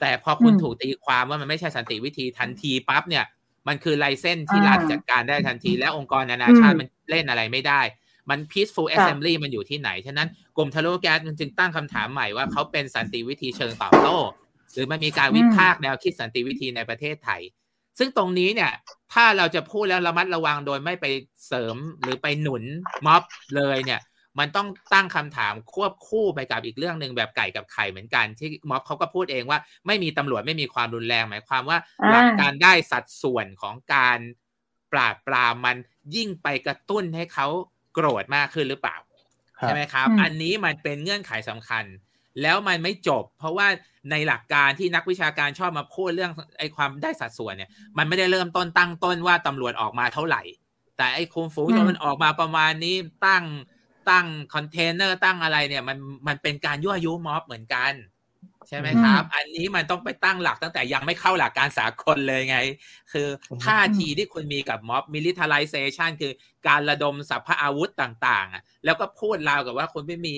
[0.00, 3.24] แต่พอคุณอืมถูกตีความว่ามันไม่ใช่สันติวิธีทันทีปั๊บเนี่ย
[3.68, 7.80] มันคือ license ที่รัฐอ่าจัดการได้ทันที และองค์กรนานาชาติอืมมันเล่นอะไรไม่ได้
[8.30, 14.18] มัน peaceful assembly มันอยู่ที่ไหน ฉะนั้นกลุ่มทะลุแก๊สมันจึงตั้งคำถามใหม่ว่าเขาเป็นสันติวิธีเชิงตอบโต้
[14.72, 17.42] หรือมันมีการวิพากษ์แนวคิดสันติวิธีในประเทศไทย
[17.98, 18.72] ซึ่งตรงนี้เนี่ย
[19.12, 21.06] ถ้าเราจะพูดแล้วระมัดระวังโดยไม่ไป
[21.46, 22.62] เสริมหรือไปหนุน
[23.06, 23.22] ม็อบ
[23.56, 24.00] เลยเนี่ย
[24.38, 34.18] มันต้องตั้งคำถามควบคู่ไปกับอีกเรื่องหนึ่งแบบไก่กับไข่เหมือนกัน ที่ม็อบเขาก็พูดเองว่า ไม่มีตำรวจไม่มีความรุนแรง หมายความว่าอ่าหลักการได้สัดส่วนของการ
[34.92, 35.76] ปราบปรามมัน
[36.14, 37.46] ยิ่งไปกระตุ้นให้เขา
[37.94, 38.96] โกรธมากขึ้นหรือเปล่า
[39.60, 41.84] ใช่ไหมครับอืมอันนี้มันเป็นเงื่อนไขสำคัญ
[42.42, 43.66] แล้วมันไม่จบ เพราะว่า
[44.10, 50.42] ในหลักการที่นักวิชาการชอบมาพูดเรื่องไอ้ความได้สัดส่วนเนี่ย มันไม่ได้เริ่มต้นตั้งต้นว่าตำรวจออกมาเท่าไหร่
[50.96, 53.44] แต่ไอ้คุมฝูงชนมันออกมาประมาณนี้ตั้ง
[54.10, 55.98] ตั้งคอนเทนเนอร์ตั้งอะไรเนี่ยมัน
[56.28, 57.92] มันเป็นการยั่วยุม็อบเหมือนกัน
[58.68, 62.58] ใช่ไหมครับ อันนี้มันต้องไปตั้งหลักตั้งแต่ยังไม่เข้าหลักการสากลเลยไง
[63.12, 63.28] คือ
[63.64, 66.32] ท่าทีที่คุณมีกับม็อบ militarization คือ
[66.68, 70.36] การระดมสัพพะอาวุธต่างๆอะแล้วก็พูดราวกับว่าคุณไม่มี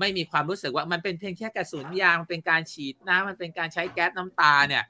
[0.00, 4.84] ไม่มีความรู้สึกว่ามันเป็นเพียงแค่กระสุนยางมันเป็นการฉีดน้ำมันเป็นการใช้แก๊สน้ำตาเนี่ย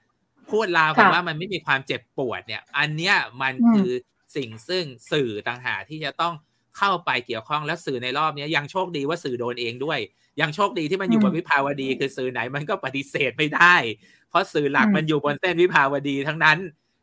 [0.50, 3.92] พูดราวกับว่ามันไม่มีความเจ็บปวดเนี่ย อันเนี้ยมันคือ
[4.36, 6.34] สิ่งซึ่งสื่อต่างหากที่จะต้อง
[6.78, 9.98] เข้าไปเกี่ยวข้องและสื่อในรอบนี้ยังโชคดีว่าสื่อโดนเองด้วย
[10.40, 13.74] ยังโชคดีที่มันอยู่บนวิภาวดี คือสื่อไหนมันก็ปฏิเสธไม่ได้
[14.30, 16.58] เพราะสื่อหลักมันอยู่บนเส้นวิภาวดีทั้งนั้น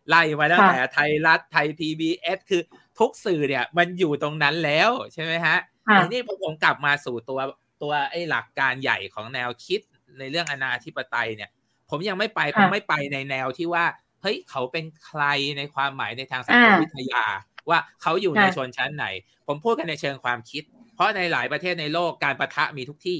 [0.09, 2.61] ไล่มาตั้งแต่ไทยรัฐไทยพีบีเอสคือ
[2.99, 5.57] ทุกสื่อเนี่ยมันอยู่ตรงนั้นแล้วใช่ไหมฮะ
[5.99, 7.39] ทีนี้ผมกลับมาสู่ตัว
[7.81, 9.79] ตัวไอ้หลักการใหญ่ของแนวคิด
[10.19, 11.49] ในเรื่องอนาธิปไตยเนี่ย
[11.89, 13.85] ผมยังไม่ไปผมไม่ไปในแนวที่ว่า
[14.21, 15.23] เฮ้ยเขาเป็นใคร
[15.57, 17.25] ในความหมายในทางสังคมวิทยา
[17.69, 19.05] ว่าเขาอยู่ในชนชั้นไหน
[19.47, 20.63] ผมพูดกันในเชิงความคิด
[20.95, 23.19] เพราะในหลายประเทศในโลกการประทะมีทุกที่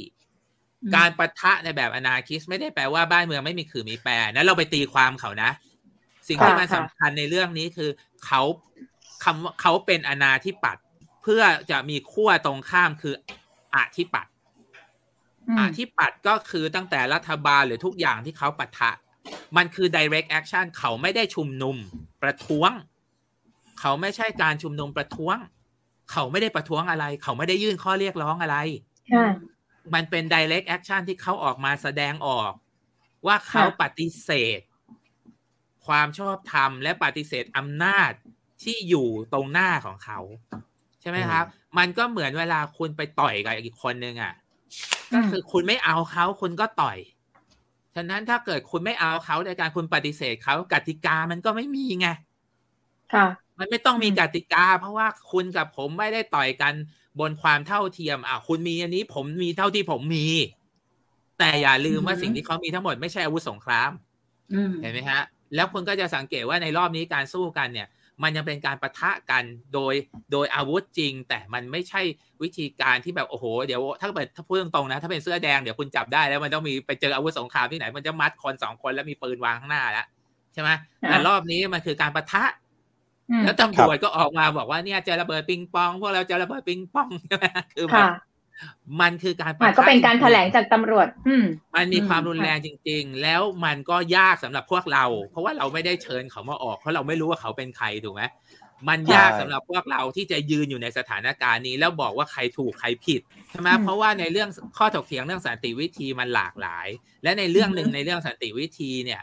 [0.96, 5.52] การประทะในแบบอนาคิสไม่ได้แปลว่าบ้านเมืองไม่มีขื่อมีแปรนั้นเราไปตีความเขานะ
[6.28, 7.90] สิ่งที่มันสำคัญในเรื่องนี้คือ
[8.26, 8.42] เขา
[9.24, 10.84] คำว่าเขาเป็นอนาธิปัตย์
[11.24, 11.42] เพื่อ
[11.72, 13.16] จะมีขั้วตรงข้ามคือ
[13.76, 14.32] อธิปัตย์
[15.60, 18.92] อธิปัตย์ก็คือตั้งแต่รัฐบาลหรือทุกอย่างที่เขาปะทะ
[19.58, 21.76] มันคือ direct action เขาไม่ได้ชุมนุม
[22.22, 22.72] ประท้วง
[23.80, 25.38] เขาไม่ใช่การชุมนุมประท้วง
[26.12, 28.58] เขาไม่ได้ประท้วงอะไร เขาไม่ได้ยื่นข้อเรียกร้องอะไร
[29.94, 32.52] มันเป็น direct action ที่เขาออกมาแสดงออก
[33.28, 34.60] ว่าเขาปฏิเสธ
[35.88, 38.12] ความชอบธรรมและปฏิเสธอำนาจ
[38.64, 40.20] ที่อยู่ตรงหน้าของเขา
[41.02, 41.46] ใช่ไหมครับ
[41.78, 44.34] มันก็เหมือนเวลาคุณไปต่อยกับอีกคนนึงอะ
[45.14, 46.98] ก็คือคุณไม่เอาเขาคุณก็ต่อย
[47.96, 52.08] ฉะนั้นถ้าเกิดคุณไม่เอาเขาในการคุณปฏิเสธเขากติกามันก็ไม่มีไง
[53.14, 53.26] ค่ะ
[53.60, 56.74] มันไม่ต้องมีกติกา เพราะว่าคุณกับผมไม่ได้ต่อยกัน
[57.20, 60.28] บนความเท่าเทียมอะคุณมีอันนี้ผมมีเท่าที่ผมมี
[61.40, 63.92] แต่อย่าลืมว่าสิ่งที่เขามีทั้งหมดไม่ใช่อาวุธสงคราม
[64.82, 65.22] เห็นไหมฮะ
[65.56, 67.88] แล้วคุณก็จะสังเกตว่าในรอบนี้การสู้กันเนี่ย
[68.24, 69.44] มันยังเป็นการประทะกัน
[69.74, 69.94] โดย
[70.32, 72.02] โดยอาวุธจริง แต่มันไม่ใช่
[72.42, 80.06] วิธีการที่แบบโอ้โหเดี๋ยวถ้าเป็นถ้าพูดตรงๆนะถ้าเป็นเสื้อแดงเดี๋ยวคุณจับได้แล้วมันต้องมีไปเจออาวุธสงครามที่ไหน มันจะมัดคนสองคนแล้วมีปืนวางข้างหน้าแล้ว
[80.54, 80.70] ใช่ไหม
[81.08, 82.44] แต่รอบนี้มันคือการประทะ
[83.44, 87.46] แล้วตำรวจก็ออกมาบอกว่าเนี่ยจะระเบิดปิงปอง พวกเราจะระเบิดปิงปองใช่ไหม
[87.76, 88.10] คือแบบ
[89.02, 91.36] มันคือการปะทะก็เป็นการแถลงจากตำรวจ อื
[91.76, 98.24] มันมีความรุนแรงจริง ๆ แล้วมันก็ยากสำหรับพวกเรา เพราะว่าเราไม่ได้เชิญเขามาออก เพราะเราไม่รู้ว่าเขาเป็นใครถูกไหม
[98.90, 106.88] มันยากสำหรับพวกเราที่จะยืนอยู่ในสถานการณ์นี้ แล้วบอกว่าใครถูกใครผิดใช่ไหมเพราะว่าในเรื่องข้อถกเถียงเรื่องสันติวิธีมันหลากหลาย
[107.24, 109.22] และในเรื่องหนึ่งในเรื่องสันติวิธีเนี่ย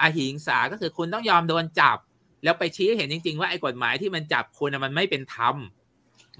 [0.00, 1.98] อาหิงสาก็คือคุณต้องยอมโดนจับ
[2.44, 5.56] แล้วไปชี้เห็นจริง ๆ ว่าไอ้กฎหมายที่มันจับคุณมันไม่เป็นธรรม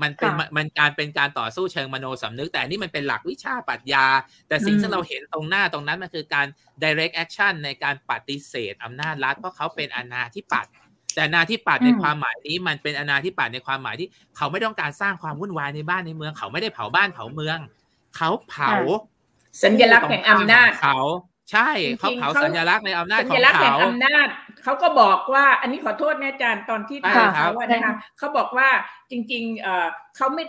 [0.03, 4.07] มันเป็นมันการเป็นการต่อสู้เชิงมโนสำนึก แต่นี่มันเป็นหลักวิชาปรัชญา
[4.49, 6.47] แต่สิ่งที่เราเห็นตรงหน้าตรงนั้นมันคือการ
[6.83, 10.73] direct action ในการปฏิเสธอำนาจรัฐเพราะเขาเป็นอนาธิปัตย์
[11.15, 17.59] แต่นาที่ปัดในความหมายนี้มันเป็นอนาที่ปัดในความหมายที่ เขาไม่ต้องการสร้างความวุ่นวายในบ้านในเมือง เขาไม่ได้เผาบ้านเผาเมือง
[18.17, 18.71] เขาเผา
[19.63, 21.01] สัญลักษณ์แห่งอำนาจเขา
[21.51, 24.29] ใช่เขาเผาสัญลักษณ์ในอำนาจของเขาสัญลักษณ์แห่งอำนาจ
[24.63, 28.69] เขาก็บอกว่า อันนี้ขอโทษนะอาจารย์ตอนที่ถามเขาว่านะคะเขาบอกว่า
[29.11, 29.69] จริงๆเอ
[30.17, 30.45] เขาไม่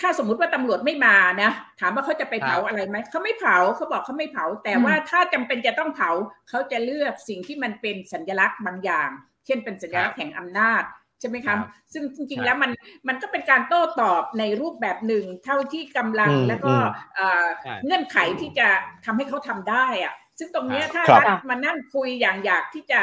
[0.00, 1.50] ถ้าสมมุติว่าตำรวจไม่มานะ
[1.80, 6.10] ถามว่าเขาจะไปเผาอะไรไหมเขาไม่เผาเขาบอกเขาไม่เผา แต่ว่าถ้าจำเป็นจะต้องเผา
[6.48, 9.08] เขาจะเลือกสิ่งที่มันเป็นสัญลักษณ์บางอย่าง
[9.46, 10.82] เช่นเป็นสัญลักษณ์แห่งอำนาจ
[11.20, 11.58] ใช่ไหมครับ
[11.92, 12.70] ซึ่งจริงๆแล้วมัน
[13.08, 16.72] มันก็เป็นการโต้ตอบในรูปแบบหนึ่ง เท่าที่กำลังแล้วก็
[17.84, 18.68] เงื่อนไขที่จะ
[19.04, 23.00] ทำให้เขาทำได้อะ ซึ่งตรงนี้ถ้ารัฐมานั่งคุยอย่างอยากที่จะ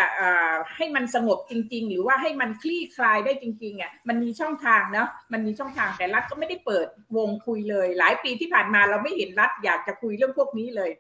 [0.76, 10.92] ให้มันสงบจริง ๆ หรือว่าให้มันคลี่คลายได้จริงๆอะมันมีช่องทางเนาะมันมีช่องทางแต่รัฐก็ไม่ได้เปิดวงคุยเลย หลายปีที่ผ่านมาเราไม่เห็นรัฐอยากจะคุยเรื่องพวกนี้เลย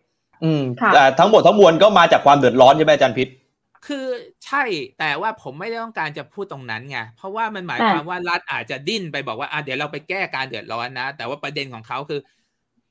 [0.43, 0.63] อืม
[0.93, 3.29] แต่ทั้งหมดทั้งมวลก็มาจากความเดือดร้อนใช่ไหมอาจารย์พิษ
[3.88, 4.07] คือ
[4.45, 4.63] ใช่
[4.99, 12.19] แต่ว่าผมไม่ได้ต้องการจะพูดตรงนั้นไงเพราะว่ามันหมายความว่ารัฐอาจจะดิ้นไปบอกว่าอะเดี๋ยวเราไปแก้การเดือดร้อนนะ แต่ว่าประเด็นของเขาคือ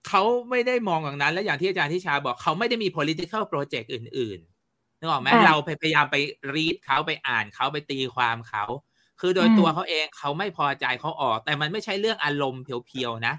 [0.08, 6.16] เขาไม่ได้มองอย่างนั้น และอย่างที่อาจารย์ทิชาบอกเขาไม่ได้มี political project อื่นๆนึกออกไหมเราพยายามไป
[6.54, 8.64] รีดเขาไปอ่านเขาไปตีความเขา
[9.20, 13.34] คือโดยตัวเขาเองเขาไม่พอใจเขาออก แต่มันไม่ใช่เรื่องอารมณ์เพียวๆนะ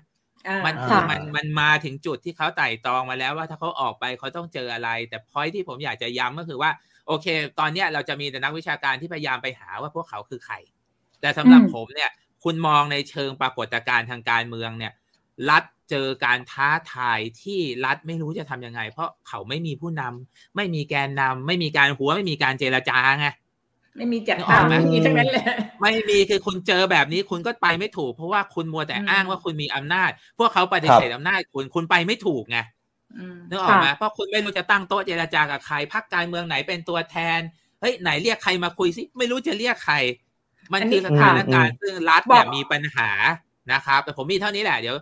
[0.66, 6.72] มันคือมันมันมาถึงจุดที่เขาไต่ตรองมาแล้วว่าถ้าเขาออกไปเขาต้องเจออะไร แต่พอยที่ผมอยากจะย้ำก็คือว่า
[7.08, 7.28] โอเค
[7.60, 10.56] ตอนเนี้ยเราจะมีแต่นักวิชาการที่พยายามไปหาว่าพวกเขาคือใคร
[11.22, 12.10] แต่สำหรับผมเนี่ย
[12.44, 14.94] คุณมองในเชิงปรากฏการณ์ทางการเมืองเนี่ย
[15.50, 23.28] รัฐ เจอการท้าทายที่รัฐไม่รู้จะทํำยังไง เพราะเขาไม่มีผู้นำไม่มีแกนนำไม่มีการหัวไม่มีการเจรจาไง
[23.98, 25.44] ไม่มีจัดตั้งไม่มีทั้งนั้นเลย
[25.82, 30.10] ไม่มีคือคุณเจอแบบนี้คุณก็ไปไม่ถูก เพราะว่าคุณมัวแต่อ้างว่าคุณมีอำนาจ
[30.40, 32.58] พวกเขาปฏิเสธอำนาจคุณคุณไปไม่ถูกไง
[33.50, 37.40] นึกออกไหมเพราะคุณไม่รู้จะตั้งโต๊ะเจรจากับใครพักการเมืองไหนเป็นตัวแทน
[37.82, 39.96] เฮ้ยไหนเรียกใครมาคุยสิไม่รู้จะเรียกใคร
[40.74, 43.10] มันคือสถานการณ์ซึ่งรัฐเนี่ยมีปัญหา
[43.74, 44.96] นะครับ แต่ผมมีเท่านี้แหละเดี๋ยว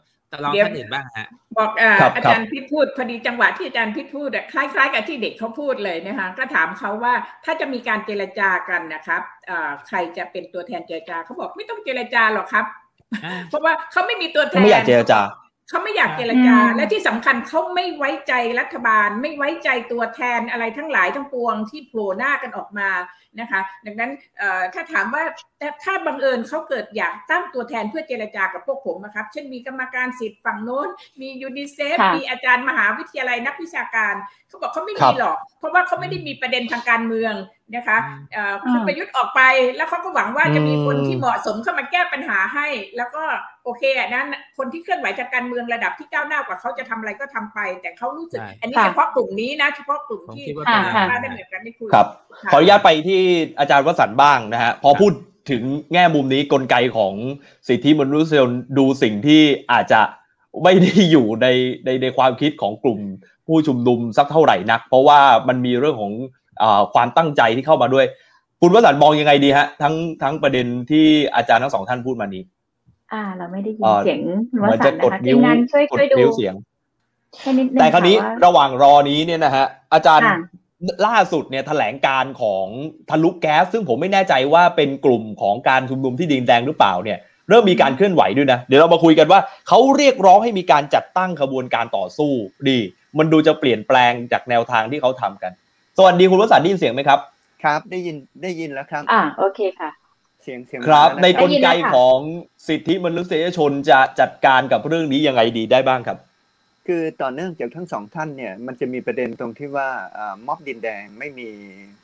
[0.44, 1.28] ลองท่านอื่นบ้างฮะ
[1.58, 1.72] บอก
[2.16, 7.14] อาจารย์พิษพูดพอดีจังหวะที่อาจารย์พิษพูดคล้าย ๆ กับที่เด็กเขาพูดเลยนะคะก็ถามเขาว่า
[7.46, 9.22] ถ้าจะมีการเจรจากันนะครับ
[9.88, 12.66] ใครจะเป็นตัวแทนเจรจาเขาบอกไม่ต้องเจรจาหรอกครับ
[13.50, 15.22] เพราะว่าเขาไม่มีตัวแทนไม่อยากเจรจา
[15.70, 22.90] เขาไม่อยากเจรจาและที่สำคัญเขาไม่ไว้ใจรัฐบาล ไม่ไว้ใจตัวแทนอะไรทั้งหลายทั้งปวงที่โผล่หน้ากันออกมา
[23.40, 24.12] นะคะ ดังนั้น
[24.74, 25.24] ถ้าถามว่า
[25.84, 30.88] ถ้าบังเอิญเขาเกิดอยากตั้งตัวแทนเพื่อเจรจากับพวกผมนะครับ เช่นมีกรรมการสิทธิ์ฝั่งโน้น
[31.22, 34.16] มียูนิเซฟ มีอาจารย์มหาวิทยาลัยนักวิชาการ
[34.48, 37.34] เขาบอกเขาไม่มีหรอก เพราะว่าเขาไม่ได้มีประเด็นทางการเมือง
[37.76, 37.98] นะคะ
[38.62, 39.42] คุณประยุทธ์ออกไป
[39.78, 42.68] แล้วเขาก็หวังว่าจะมีคนที่เหมาะสมเข้ามาแก้ปัญหาให้
[42.98, 43.24] แล้วก็
[43.64, 44.28] โอเคนั้น
[44.58, 52.08] คนที่เคลื่อนไหวจากการเมืองระดับที่ก้าวหน้ากว่าเขาจะทำอะไรก็ทำไป แต่เขารู้สึก อันนี้เฉพาะกลุ่มนี้นะ เฉพาะกลุ่มที่าได้เหมือนกันที่คุยครับ
[52.52, 53.23] ขออนุญาตไปที่
[53.60, 55.14] อาจารย์วสันต์บ้างนะฮะพอพูด
[55.52, 55.64] ถึง
[55.94, 57.14] แง่มุมนี้กลไกของ
[57.68, 60.02] สิทธิมนุษยชนดูสิ่งที่อาจจะ
[60.64, 61.48] ไม่ได้อยู่ใน
[61.86, 63.00] ในในความคิดของกลุ่ม
[63.48, 66.14] ผู้ชุมนุมสักเท่าไหร่นัก เพราะว่ามันมีเรื่องของ
[66.62, 66.64] อ
[66.94, 68.06] ความตั้งใจที่เข้ามาด้วย
[68.62, 71.06] คุณวสันต์มองยังไงดีฮะ ทั้งทั้งประเด็นที่
[71.36, 72.44] อาจารย์ทั้งสองท่านพูดมานี้
[73.14, 74.22] อ่า เราไม่ได้ยินเสียง
[74.62, 76.56] วสันต์นะคะทีมงานช่วยช่วยดูเสียง
[77.80, 80.30] แต่คราวนี้ระหว่างรอนี้เนี่ยนะฮะอาจารย์
[81.08, 82.66] ล่าสุดเนี่ยแถลงการของ
[83.10, 87.20] ทะลุแก๊ส ซึ่งผมไม่แน่ใจว่าเป็นกลุ่มของการชุมนุมที่ดินแดงหรือเปล่าเนี่ย
[87.50, 92.32] เริ่มมีการเคลื่อนไหวด้วยนะ เดี๋ยวเรามาคุยกันว่าเขาเรียกร้องให้มีการจัดตั้งขบวนการต่อสู้
[92.70, 92.80] ดี
[93.18, 95.52] มันดูจะเปลี่ยนแปลงจากแนวทางที่เขาทำกัน
[95.98, 97.20] สวัสดีคุณวสันต์ได้ยินเสียงไหมครับ
[97.64, 99.90] ครับ ได้ยินได้ยินแล้วครับ อ่าโอเคค่ะ
[100.44, 102.18] เสียงเสียงครับ ในกลไกของ
[102.68, 106.18] สิทธิมนุษยชนจะจัดการกับเรื่องนี้ยังไงดีได้บ้างครับ
[106.88, 109.90] คือต่อเนื่องจากทั้งสองท่านเนี่ยมันจะมีประเด็นตรงที่ว่า
[110.48, 111.50] ม็อบดินแดงไม่มี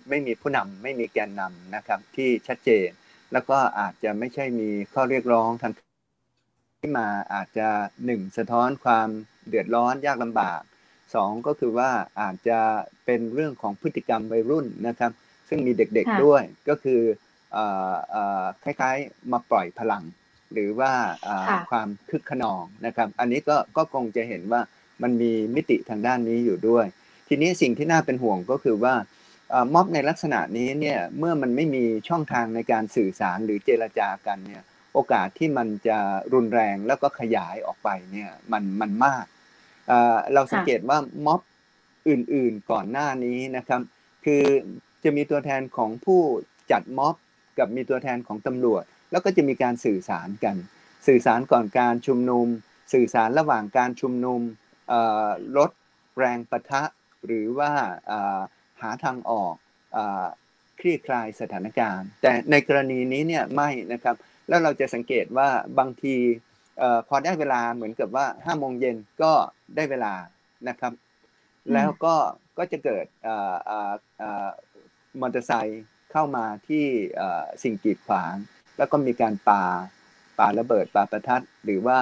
[0.10, 2.88] ไม่มีผู้นำไม่มีแกนนำนะครับที่ชัดเจน
[3.34, 5.74] แล้วก็อาจจะไม่ใช่มีข้อเรียกร้องทาง
[6.80, 7.68] ที่มาอาจจะ
[8.06, 9.10] หนึ่งสะท้อนความ
[9.48, 10.62] เดือดร้อนยากลำบาก
[11.16, 11.90] สองก็คือว่า
[12.22, 12.60] อาจจะ
[13.06, 15.12] เป็นเรื่องของพฤติกรรมวัยรุ่นนะครับ
[15.50, 17.02] ซึ่งมีเด็กๆด้วยก็คือ
[18.64, 20.04] คล้ายๆมาปล่อยพลัง
[20.54, 20.91] หรือว่า
[21.70, 24.62] ความคึกขนองนะครับ อันนี้ก็ก็คงจะเห็นว่า
[25.02, 26.86] มันมีมิติทางด้านนี้อยู่ด้วย
[27.28, 28.93] ทีนี้สิ่งที่น่าเป็นห่วงก็คือว่า
[29.74, 35.97] ม็อบในลักษณะนี้เนี่ยเมื่อมันไม่มีช่องทางในการสื่อสารหรือเจรจากันเนี่ยโอกาสที่มันจะ
[36.34, 39.26] รุนแรงแล้วก็ขยายออกไปเนี่ยมันมันมาก
[40.34, 41.41] เราสังเกตว่าม็อบ
[42.10, 43.82] อื่นๆก่อนหน้านี้นะครับ
[44.26, 44.43] คือ
[45.04, 46.22] จะมีตัวแทนของผู้
[46.72, 47.16] จัดม็อบ
[47.58, 50.55] กับมีตัวแทนของตำรวจ แล้วก็จะมีการสื่อสารกัน
[51.07, 52.47] สื่อสารก่อนการชุมนุม
[52.93, 54.41] สื่อสารระหว่างการชุมนุม
[55.57, 55.72] ลด
[56.18, 56.84] แรงประทะ
[57.26, 57.72] หรือว่า
[58.82, 59.55] หาทางออก
[60.80, 64.16] คลี่คลายสถานการณ์ แต่ในกรณีนี้เนี่ยไม่นะครับ
[64.47, 65.49] แล้วเราจะสังเกตว่า
[65.80, 66.16] บางที
[67.07, 69.34] พอได้เวลาเหมือนกับว่าห้าโมงเย็นก็
[69.76, 70.14] ได้เวลา
[70.70, 70.93] นะครับ
[71.74, 72.16] แล้วก็
[72.57, 73.05] ก็จะเกิด
[75.22, 76.86] มอเตอร์ไซค์เข้ามาที่
[77.64, 78.34] สิ่งกีดขวาง
[78.80, 79.64] แล้วก็มีการปา
[80.40, 82.00] ปาระเบิดปาประทัดหรือว่า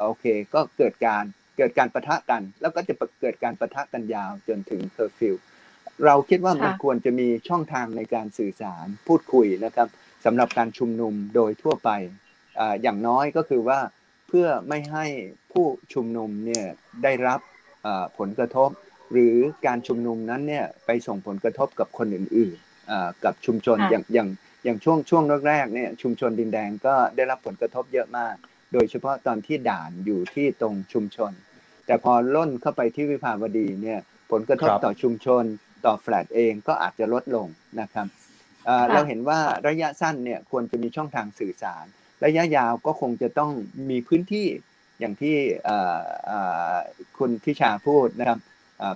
[0.00, 0.24] โอเค
[0.54, 1.24] ก็เกิดการ
[1.56, 5.34] เกิดการปะทะกัน แล้วก็จะเกิดการปะทะกันยาวจนถึงเคอร์ฟิว
[6.04, 9.88] เราคิดว่ามันควรจะมีช่องทางในการสื่อสารพูดคุยนะครับ
[10.24, 11.90] สำหรับการชุมนุมโดยทั่วไป
[12.58, 13.80] ออย่างน้อยก็คือว่า
[14.28, 15.06] เพื่อไม่ให้
[15.52, 16.66] ผู้ชุมนุมเนี่ย
[17.02, 17.40] ได้รับ
[18.18, 18.70] ผลกระทบ
[19.12, 19.36] หรือ
[19.66, 24.28] การชุมนุมนั้นเนี่ยไปส่งผลกระทบกับคนอื่นๆกับชุมชนอย่างอย่าง
[24.64, 28.34] อย่างช่วงช่วงแรกๆเนี่ยชุมชนดินแดงก็ได้รับผลกระทบเยอะมาก
[28.72, 31.32] โดยเฉพาะตอนที่ด่านอยู่ที่ตรงชุมชน
[31.86, 34.00] แต่พอล่นเข้าไปที่วิภาวดีเนี่ย
[34.30, 35.44] ผลกระทบต่อชุมชน
[35.86, 37.46] ต่อแฟลตเองก็อาจจะลดลง
[37.80, 38.06] นะครับ
[38.92, 41.84] เราเห็นว่าระยะสั้นเนี่ยควรจะมีช่องทางสื่อสาร
[42.24, 43.50] ระยะยาวก็คงจะต้อง
[43.90, 44.46] มีพื้นที่
[45.00, 45.36] อย่างที่
[47.18, 48.38] คุณทิชาพูดนะครับ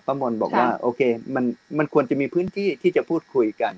[0.06, 1.00] ประมวลบอกว่าโอเค
[1.34, 1.44] มัน
[1.78, 3.74] มันควรจะมีพื้นที่ที่จะพูดคุยกัน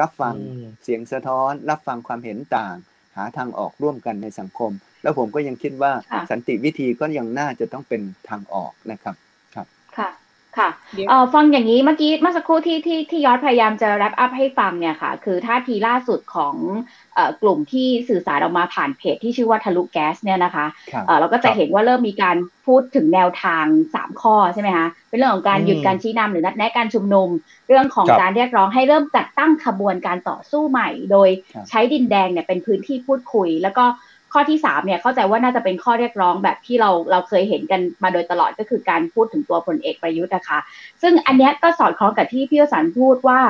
[0.00, 0.34] รับฟัง
[0.82, 2.74] เสียงสะท้อน รับฟังความเห็นต่าง
[3.16, 4.70] หาทางออกร่วมกันในสังคม
[5.02, 5.92] แล้วผมก็ยังคิดว่า
[6.30, 9.14] สันติวิธีก็ยังน่าจะต้องเป็นทางออกนะครับ
[9.54, 9.66] ครับ
[9.98, 10.10] ค่ะ
[10.58, 10.68] ค่ะ
[11.08, 17.03] เอ่อฟังอย่างนี้เมื่อกี้เมื่อสักครู่ที่ที่ที่ยอดพยายามจะแรปอัพให้ฟังเนี่ยค่ะ คือท่าทีล่าสุดของเอ่อ
[17.42, 20.66] กลุ่มที่สื่อสารออกมาผ่านเพจที่ชื่อว่าทะลุแก๊สเนี่ยนะคะ
[21.06, 22.36] เอ่อเราก็จะเห็นว่าเริ่มมีการ
[22.66, 27.28] พูดถึงแนวทางสามข้อใช่ไหมคะเป็นเรื่องของการหยุดการชี้นำหรือนัดแนะการชุมนุม
[27.68, 31.28] เรื่องของการเรียกร้องให้เริ่มจัดตั้งขบวนการต่อสู้ใหม่ โดย
[31.68, 33.84] ใช้ดินแดงเนี่ยเป็นพื้นที่พูดคุย แล้วก็
[34.32, 40.58] ข้อที่สามเนี่ยเข้าใจว่าน่าจะเป็นข้อเรียกร้องแบบที่เราเราเคยเห็นกันมาโดยตลอดก็คือการพูดถึงตัวพลเอกประยุทธ์นะคะ
[41.02, 43.40] ซึ่งอันนี้ก็สอดคล้องกับที่พี่วสันพูดว่า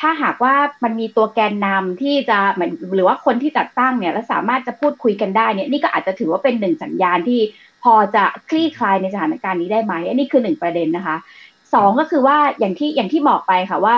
[0.00, 0.54] ถ้าหากว่า
[0.84, 7.40] มันมีตัวแกนนำที่จะเหมือนหรือว่าคนที่จัดตั้งเนี่ยแล้วสามารถจะพูดคุยกันได้เนี่ยนี่ก็อาจจะถือว่าเป็นหนึ่งสัญญาณที่
[7.82, 11.16] พอจะคลี่คลายในสถานการณ์นี้ได้ไหมอันนี้คือหนึ่งประเด็นนะคะ
[11.74, 13.94] สองก็คือว่าอย่างที่อย่างที่บอกไปค่ะว่า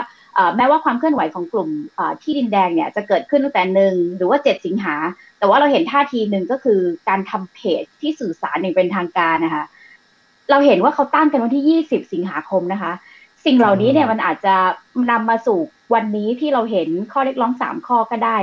[0.56, 1.68] แม้ว่าความเคลื่อนไหวของกลุ่ม
[2.22, 4.94] ที่ดินแดงเนี่ยจะเกิดขึ้นตั้งแต่หนึ่งหรือว่าเจ็ดสิงหา
[5.38, 9.64] แต่ว่าเราเห็นท่าทีหนึ่งก็คือการทำเพจที่สื่อสารอย่างเป็นทางการนะคะ
[10.50, 12.92] เราเห็นว่าเขาตั้งกันวันที่ยี่สิบสิงหาคมนะคะ
[13.44, 14.54] สิ่งเหล่านี้เนี่ยมันอาจจะ
[15.10, 15.58] นำมาสู่
[15.94, 18.36] วันนี้ที่เราเห็นข้อเรียกร้องสามข้อก็ได้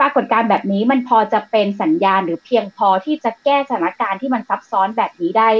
[0.00, 5.50] ปรากฏการแบบนี้มันพอจะเป็นสัญญาณหรือเพียงพอที่จะแก้สถานการณ์ที่มันซับซ้อนแบบนี้ได้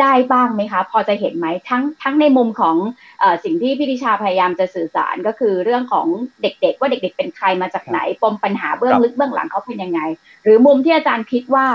[0.00, 2.76] ได้บ้างไหมคะ พอจะเห็นไหมทั้งทั้งในมุมของ
[3.22, 6.06] อสิ่งที่พี่ดิชาพยายามจะสื่อสารก็คือเรื่องของ
[6.42, 10.00] เด็กๆ ว่าเด็กๆ เป็นใครมาจากไหนปมปัญหาเบื้องลึกเบื้องหลังเขาเป็นยังไง
[10.44, 11.66] หรือมุมที่อาจารย์คิดว่า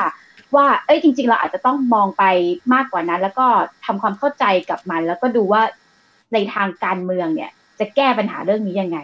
[0.55, 2.23] ว่าเอ้ยจริง ๆ เราอาจจะต้องมองไป
[2.73, 3.47] มากกว่านั้น แล้วก็
[3.85, 5.63] ทำความเข้าใจกับมัน แล้วก็ดูว่า
[6.33, 8.99] ในทางการเมืองเนี่ย จะแก้ปัญหาเรื่องนี้ยังไง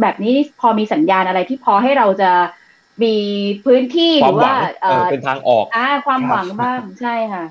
[0.00, 2.30] แบบนี้พอมีสัญญาณอะไรที่พอให้เราจะ
[3.02, 3.14] มี
[3.64, 4.52] พื้นที่หรือว่า
[5.10, 7.44] เป็นทางออกอ่าความหวังบ้างใช่ค่ะ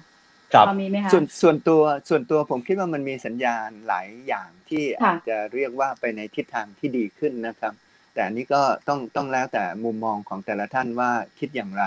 [0.54, 7.74] ครับมีไหมคะส่วนส่วนตัวส่วนตัวผมคิดว่ามันมีสัญญาณหลายอย่างที่อาจจะเรียกว่าไปในทิศทางที่ดีขึ้นนะครับ
[8.14, 11.84] แต่อันนี้ก็ต้องต้องแล้วแต่มุมมองของแต่ละท่านว่าคิดอย่างไร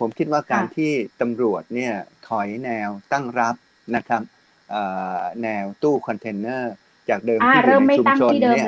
[0.00, 1.94] ผมคิดว่าการที่ตำรวจเนี่ย
[2.28, 3.54] ถอยแนวตั้งรับ
[3.96, 4.22] นะครับ
[5.42, 6.74] แนวตู้คอนเทนเนอร์
[7.10, 8.66] จากเดิมที่อยู่ในชุมชนเนี่ย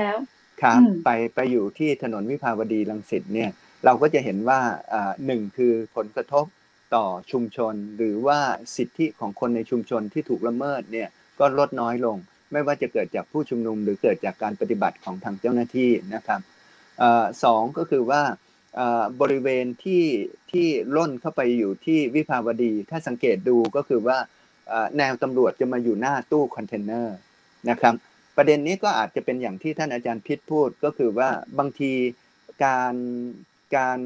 [0.63, 3.51] ครับไปไปอยู่ที่ถนนวิภาวดีรังสิตเนี่ย
[3.85, 4.61] เราก็จะเห็นว่า
[5.27, 6.47] หนึ่งคือผลกระทบ
[6.95, 8.39] ต่อชุมชน หรือว่า
[8.77, 12.17] สิทธิของคนในชุมชนที่ถูกละเมิดเนี่ยก็ลดน้อยลง
[12.53, 16.41] ไม่ว่าจะเกิดจากผู้ชุมนุม หรือเกิดจากการปฏิบัติของทางเจ้าหน้าที่นะครับ
[17.45, 18.23] สองก็คือว่า
[19.21, 20.05] บริเวณที่
[20.51, 20.67] ที่
[20.97, 24.19] ร่นเข้าไปอยู่ที่วิภาวดี ถ้าสังเกตดูก็คือว่า
[24.99, 27.17] แนวตำรวจจะมาอยู่หน้าตู้คอนเทนเนอร์
[27.71, 27.95] นะครับ
[28.37, 31.93] ประเด็นนี้ก็อาจจะเป็นอย่างที่ท่านอาจารย์พิชญ์พูดก็คือว่าบางที
[32.65, 32.95] การ
[33.77, 33.99] การ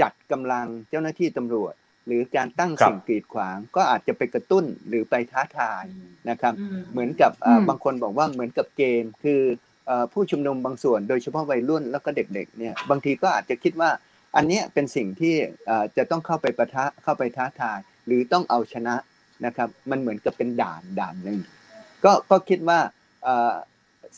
[0.00, 1.74] จัดกำลังเจ้าหน้าที่ตำรวจ
[2.06, 5.84] หรือการตั้งสิ่งกีดขวาง ก็อาจจะไปกระตุ้นหรือไปท้าทาย
[6.30, 6.54] นะครับ
[6.92, 7.32] เหมือนกับ
[7.68, 9.42] บางคนบอกว่าเหมือนกับเกม คือ
[10.12, 13.90] ผู้ชุมนุมบางส่วน โดยเฉพาะวัยรุ่นแล้วก็เด็กๆเนี่ยบางทีก็อาจจะคิดว่า
[14.36, 15.34] อันนี้เป็นสิ่งที่
[15.96, 18.94] จะต้องเข้าไปประทะเข้าไปท้าทาย หรือต้องเอาชนะ
[19.46, 21.38] นะครับมันเหมือนกับเป็นด่านด่านหนึ่ง
[22.04, 22.78] ก็ก็คิดว่า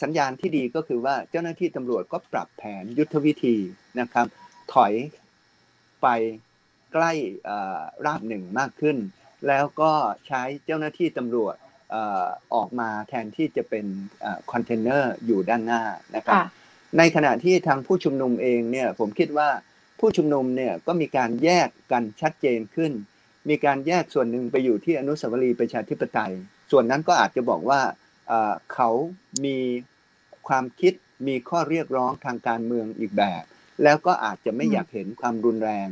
[0.03, 3.57] สัญญาณที่ดีก็คือว่าเจ้าหน้าที่ตำรวจก็ปรับแผนยุทธวิธี
[4.01, 4.27] นะครับ
[4.73, 4.93] ถอย
[6.03, 6.07] ไป
[6.93, 7.13] ใกล้
[8.07, 8.97] ราบหนึ่งมากขึ้น
[9.49, 9.93] แล้วก็
[10.27, 11.55] ใช้เจ้าหน้าที่ตำรวจ
[12.55, 13.87] ออกมาแทนที่จะเป็น
[14.53, 15.83] คอนเทนเนอร์อยู่ด้านหน้า
[16.17, 16.37] นะครับ
[16.99, 19.49] ในขณะที่ทางผู้ชุมนุมเองเนี่ยผมคิดว่า
[20.01, 22.93] ผู้ชุมนุมเนี่ยก็มีการแยกกันชัดเจนขึ้น
[23.49, 26.33] มีการแยกส่วนหนึ่งไปอยู่ที่อนุสาวรีย์ประชาธิปไตย
[26.71, 27.81] ส่วนนั้นก็อาจจะบอกว่า
[28.75, 28.91] เขา
[29.45, 29.59] มี
[30.49, 30.93] ความคิด
[31.29, 33.43] มีข้อเรียกร้องทางการเมืองอีกแบบ
[33.85, 35.87] แล้วก็อาจจะไม่อยากเห็นความรุนแรง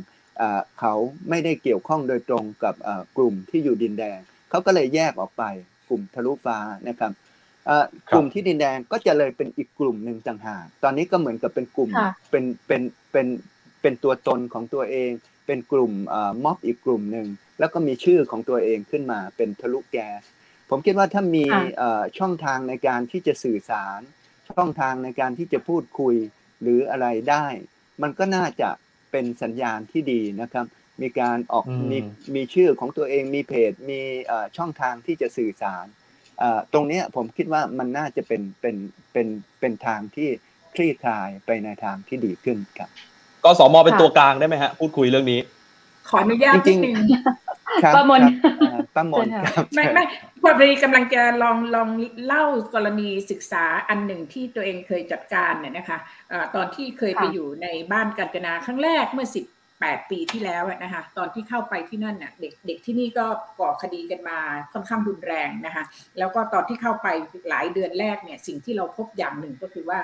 [0.79, 0.93] เขา
[1.29, 2.75] ไม่ได้เกี่ยวข้องโดยตรงกับ
[3.17, 5.43] กลุ่มที่อยู่ดินแดง เขาก็เลยแยกออกไป
[5.89, 7.11] กลุ่มทะลุฟ้านะครับ
[8.13, 11.89] กลุ่มที่ดินแดงก็จะเลยเป็นอีกกลุ่มหนึ่งต่างหากตอนนี้ก็เหมือนกับเป็นกลุ่ม
[12.31, 12.81] เป็นเป็น
[13.11, 13.27] เป็น
[13.81, 15.11] เป็นตัวตนของตัวเอง
[15.45, 15.93] เป็นกลุ่ม
[16.43, 17.27] ม็อบอีกกลุ่มหนึ่ง
[17.59, 20.23] แล้วก็มีชื่อของตัวเองขึ้นมาเป็นทะลุแก๊ส
[20.69, 21.45] ผมคิดว่าถ้ามี
[22.19, 23.99] ช่องทางในการที่จะสื่อสาร
[24.51, 26.15] ช่องทางในการที่จะพูดคุย
[26.61, 27.45] หรืออะไรได้
[28.01, 28.69] มันก็น่าจะ
[29.11, 30.65] เป็นสัญญาณที่ดีนะครับ
[31.01, 31.97] มีการออกมี
[32.35, 33.99] มีชื่อของตัวเองมีเพจมี
[34.57, 35.85] ช่องทางที่จะสื่อสาร
[36.73, 38.75] ตรงนี้ผมคิดว่ามันน่าจะเป็นเป็น
[39.11, 39.27] เป็น
[39.59, 40.29] เป็นทางที่
[40.75, 42.89] คลี่คลายไปในทางที่ดีขึ้นครับ
[43.43, 45.39] ก็สมเป็นตัวกลางได้ไหมฮะพูดคุยเรื่องนี้
[46.09, 46.97] ขออนุญาตนิดนึง
[47.95, 48.21] ป้ามน
[48.95, 49.27] ป้ามน
[49.73, 50.03] ไม่ไม่
[50.41, 51.89] พอดีกำลังจะลองลอง
[52.25, 55.97] เล่ากรณีศึกษาอันหนึ่งที่ตัวเองเคยจัดการเนี่ยนะคะ
[56.55, 59.45] ตอนที่เคยไปอยู่ในบ้านกาญจนาครั้งแรกเมื่อสิบ
[59.81, 63.25] แปดปีที่แล้วนะคะตอนที่เข้าไปที่นั่นน่ะเด็กเด็กที่นี่ก็
[63.59, 64.37] ก่อคดีกันมา
[64.73, 65.83] ค่อนข้างรุนแรงนะคะ
[66.19, 67.07] แล้วก็ตอนที่เข้าไป
[67.49, 69.99] หลายเดือนแรกเนี่ยสิ่งที่เราพบอย่างหนึ่งก็คือว่า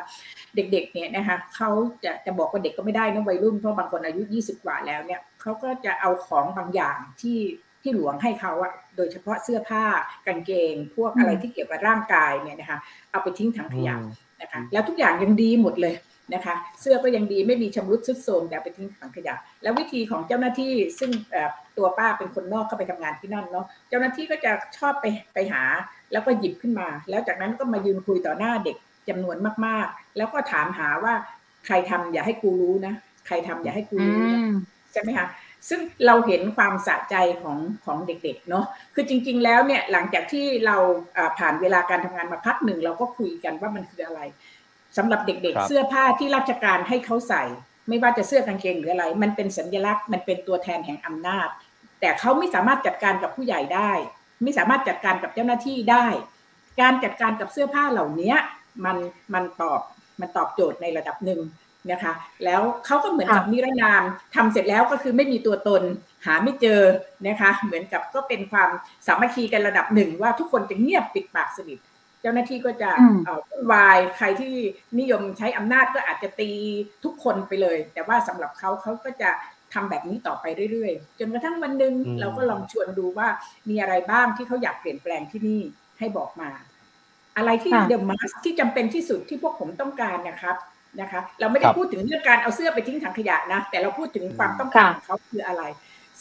[0.56, 1.70] เด็กๆเนี่ยนะคะเขา
[2.04, 7.40] จะจะบอกว่าเด็กก็ไม่ได้นะวัยรุ่นเพราะบางคนอายุ 20 กว่าแล้วเนี่ยเขาก็จะเอาของบางอย่างที่
[7.82, 9.84] ที่หลวงให้เขาอะโดยเฉพาะเสื้อผ้า
[10.28, 12.80] กางเกง พวกอะไรที่เกี่ยวกับร่างกายเนี่ยนะคะ
[13.12, 13.96] เอาไปทิ้งถังขยะ
[14.42, 15.94] นะคะแล้วทุกอย่างยังดีหมดเลย
[16.34, 21.12] นะคะ เสื้อก็ยังดีไม่มีชำรุดซุดโทรมแต่ไปทิ้งถังขยะ แล้ววิธีของเจ้าหน้าที่ซึ่ง
[21.78, 25.64] ตัวป้าเป็นคนนอกเข้าไปทำงานที่นั่นเนาะเจ้าหน้าที่ก็จะชอบไปไปหา
[26.12, 28.78] แล้วก็หยิบขึ้นมา แล้วจากนั้นก็มายืนคุยต่อหน้าเด็ก
[29.10, 31.14] จำนวนมากๆ แล้วก็ถามหาว่า
[31.66, 32.94] ใครทำอย่าให้กูรู้นะ
[33.28, 34.40] ใครทำอย่าให้กูรู้นะ
[34.94, 35.28] ใช่ไหมคะ
[35.70, 38.66] ซึ่งเราเห็นความสะใจของของเด็กๆเนาะ
[38.96, 40.78] คือจริง ๆ แล้วเนี่ยหลังจากที่เรา
[41.38, 44.22] ผ่านเวลาการทำงานมาพักหนึ่งเราก็คุยกันว่ามันคืออะไร
[44.98, 47.44] สำหรับเด็กๆ เสื้อผ้าที่ราชการให้เขาใส่
[47.88, 51.50] ไม่ว่าจะเสื้อกางเกงหรืออะไร มันเป็นสัญลักษณ์มันเป็นตัวแทนแห่งอำนาจ
[52.00, 53.92] แต่เขาไม่สามารถจัดการกับผู้ใหญ่ได้
[54.44, 56.06] ไม่สามารถจัดการกับเจ้าหน้าที่ได้
[56.82, 58.36] การจัดการกับเสื้อผ้าเหล่านี้
[58.86, 58.98] มัน
[59.34, 59.82] มันตอบ
[60.20, 61.42] มันตอบโจทย์ในระดับหนึ่ง
[61.92, 62.14] นะคะ
[62.46, 64.04] แล้วเขาก็เหมือนกับนิรนาม
[64.36, 65.84] ทำเสร็จแล้วก็คือไม่มีตัวตน
[66.26, 66.82] หาไม่เจอ
[67.26, 68.70] นะคะ เหมือนกับก็เป็นความ
[69.08, 71.80] สามัคคีกันระดับหนึ่งว่าทุกคนจะเงียบปิดปากสนิท
[72.22, 72.92] เจ้าหน้าที่ก็จะ
[73.50, 74.54] วุ่นวายใครที่
[75.00, 76.52] นิยมใช้อำนาจก็อาจจะตี
[77.04, 79.30] ทุกคนไปเลย แต่ว่าสำหรับเขาเขาก็จะ
[79.74, 83.28] ทำแบบนี้ต่อไปเรื่อยๆ จนกระทั่งวันหนึ่งเราก็ลองชวนดูว่า
[83.70, 85.62] มีอะไรบ้างที่เขาอยากเปลี่ยนแปลงที่นี่
[86.00, 86.50] ให้บอกมา
[87.38, 90.56] อะไรที่เดอะมัสที่จำเป็นที่สุดที่พวกผมต้องการนะครับ
[91.02, 95.64] นะคะ เราไม่ได้พูดถึงเรื่องการเอาเสื้อไปทิ้งถังขยะนะ แต่เราพูดถึงความต้องการของเขาคืออะไร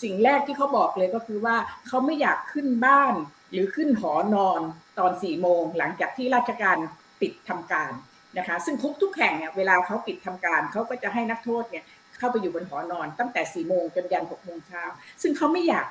[0.03, 3.14] สิ่งแรกที่เขาบอกเลยก็คือว่าเขาไม่อยากขึ้นบ้าน
[3.53, 4.61] หรือขึ้นหอนอน
[4.99, 6.76] ตอนสี่โมงหลังจากที่ราชการ
[7.20, 7.92] ปิดทำการ
[8.38, 11.84] นะคะ ซึ่งคุกทุกแห่งเนี่ยเวลาเขาปิดทำการเขาก็จะให้นักโทษเนี่ย
[12.18, 14.82] เข้าไปอยู่บนหอนอนตั้งแต่สี่โมงจนยันหกโมงเช้า
[15.22, 15.86] ซึ่งเขาไม่อยาก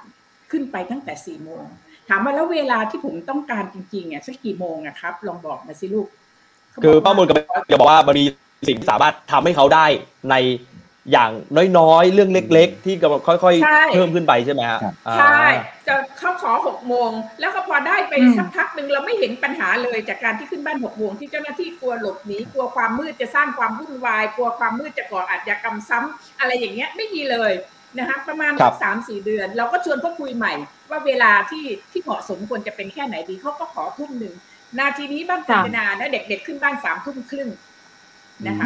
[0.52, 1.64] ขึ้นไปตั้งแต่สี่โมง
[2.10, 6.08] ถามว่าแล้วเวลาที่ผมต้องการจริงๆเนี่ยสักกี่โมงอะครับ ลองบอกมาสิลูก
[6.84, 7.36] คือป้ามูลกับ
[7.72, 8.26] จะบอกว่ามันมี
[8.68, 9.86] สิ่งสามารถทำให้เขาได้
[10.32, 10.36] ใน
[11.12, 11.32] อย่าง
[11.78, 14.80] น้อยๆ เรื่องเล็ก ๆ ที่กำลังค่อยๆ เพิ่มขึ้นไปใช่ไหมฮะ
[15.20, 15.42] ใช่
[15.88, 27.52] จะเขาขอหกโมงแล้วก็พอได้ไปสักพักหนึ่งเราไม่เห็นปัญหาเลยจากการที่ขึ้นบ้านหกโมงที่เจ้าหน้าที่กลัวหลบหนีกลัวความมืดจะสร้างความวุ่นวาย กลัวความมืดจะก่ออาชญากรรมซ้ำอะไรอย่างเงี้ยไม่มีเลย
[27.98, 30.54] นะคะประมาณสามสี่เดือน เราก็ชวนเขาคุยใหม่
[30.90, 34.36] ว่าเวลาที่ที่เหมาะสมควรจะเป็นแค่ไหนดีเขาก็ขอทุ่มหนึ่ง
[34.80, 37.48] นาทีนี้บ้านพัฒนานะเด็ก ๆ ขึ้นบ้านสามทุ่มครึ่ง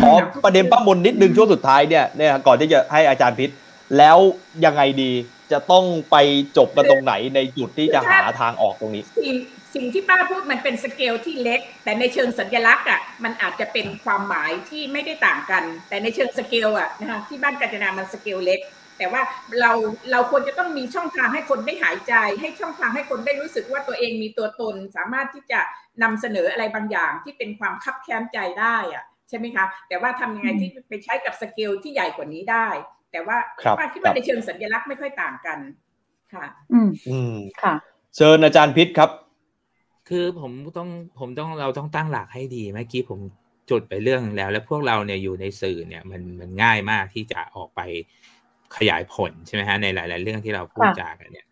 [0.03, 0.13] ขอ
[0.43, 3.49] ประเด็นป้ามนนิดนึงช่วงสุดท้ายเนี่ยเนี่ยก่อนที่จะให้อาจารย์พิษ
[3.97, 4.17] แล้ว
[4.65, 5.11] ยังไงดี
[5.51, 6.15] จะต้องไป
[6.57, 9.03] จบกันตรงไหนในจุดที่จะหาทางออกตรงนี้
[9.76, 18.59] สิ่งที่ป้าพูดมันเป็นสเกลที่เล็ก แต่ในเชิงสัญลักษณ์อะมันอาจจะเป็นความหมายที่ไม่ได้ต่างกัน แต่ในเชิงสเกลอะนะคะที่บ้านกาญจนามันสเกลเล็ก
[18.97, 19.22] แต่ว่า
[19.59, 19.72] เรา
[20.11, 25.59] เราควรจะต้องมีช่องทางให้คนได้หายใจ ให้ช่องทางให้คนได้รู้สึกว่าตัวเองมีตัวตน สามารถที่จะ
[26.03, 32.68] นำเสนออะไรบางอย่างที่เป็นความคับแค้นใจได้อะ ใช่ไหมคะแต่ว่าทำยังไงที่ไปใช้กับสเกลที่ใหญ่กว่านี้ได้
[33.12, 33.38] แต่ว่า
[33.78, 35.60] ป้าคิดว่าในเชิงสัญลักษณ์ไม่ค่อยต่างกัน
[36.34, 37.74] ค่ะอืมอืมค่ะ
[38.16, 39.10] เชิญอาจารย์พิชญ์ครับ
[40.10, 43.20] คือผมต้องผมต้องเราต้องตั้งหลักให้ดีเมื่อกี้ผม
[43.70, 47.82] จุดไปเรื่องแล้ว แล้วพวกเราเนี่ยอยู่ในสื่อเนี่ยมันมันง่ายมากที่จะออกไป
[48.78, 51.48] ขยายผลใช่ไหมฮะในหลาย ๆ เรื่องที่เราพูดจากันเนี่ย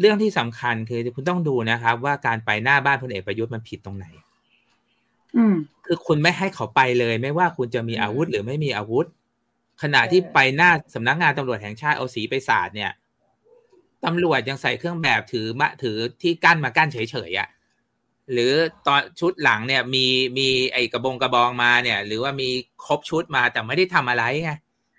[0.00, 4.06] เรื่องที่สำคัญคือคุณต้องดูนะครับ ว่าการไปหน้าบ้านพลเอกประยุทธ์มันผิดตรงไหน
[5.86, 9.06] คือคุณไม่ให้เขาไปเลย ไม่ว่าคุณจะมีอาวุธหรือไม่มีอาวุธ
[9.82, 12.92] ขณะที่ไปหน้าสำนักงานตำรวจแห่งชาติเอาสีไปสาดเนี่ย
[14.04, 16.98] ตำรวจยังใส่เครื่องแบบถือมะถือที่กั้นมากั้นเฉ
[17.30, 17.48] ยๆอะ
[18.32, 18.52] หรือ
[18.86, 20.06] ตอนชุดหลังเนี่ย มี
[20.38, 22.48] มีไอ้กระบงกระบองมาเนี่ย หรือว่ามี
[22.86, 24.52] ครบชุดมาแต่ไม่ได้ทำอะไรไง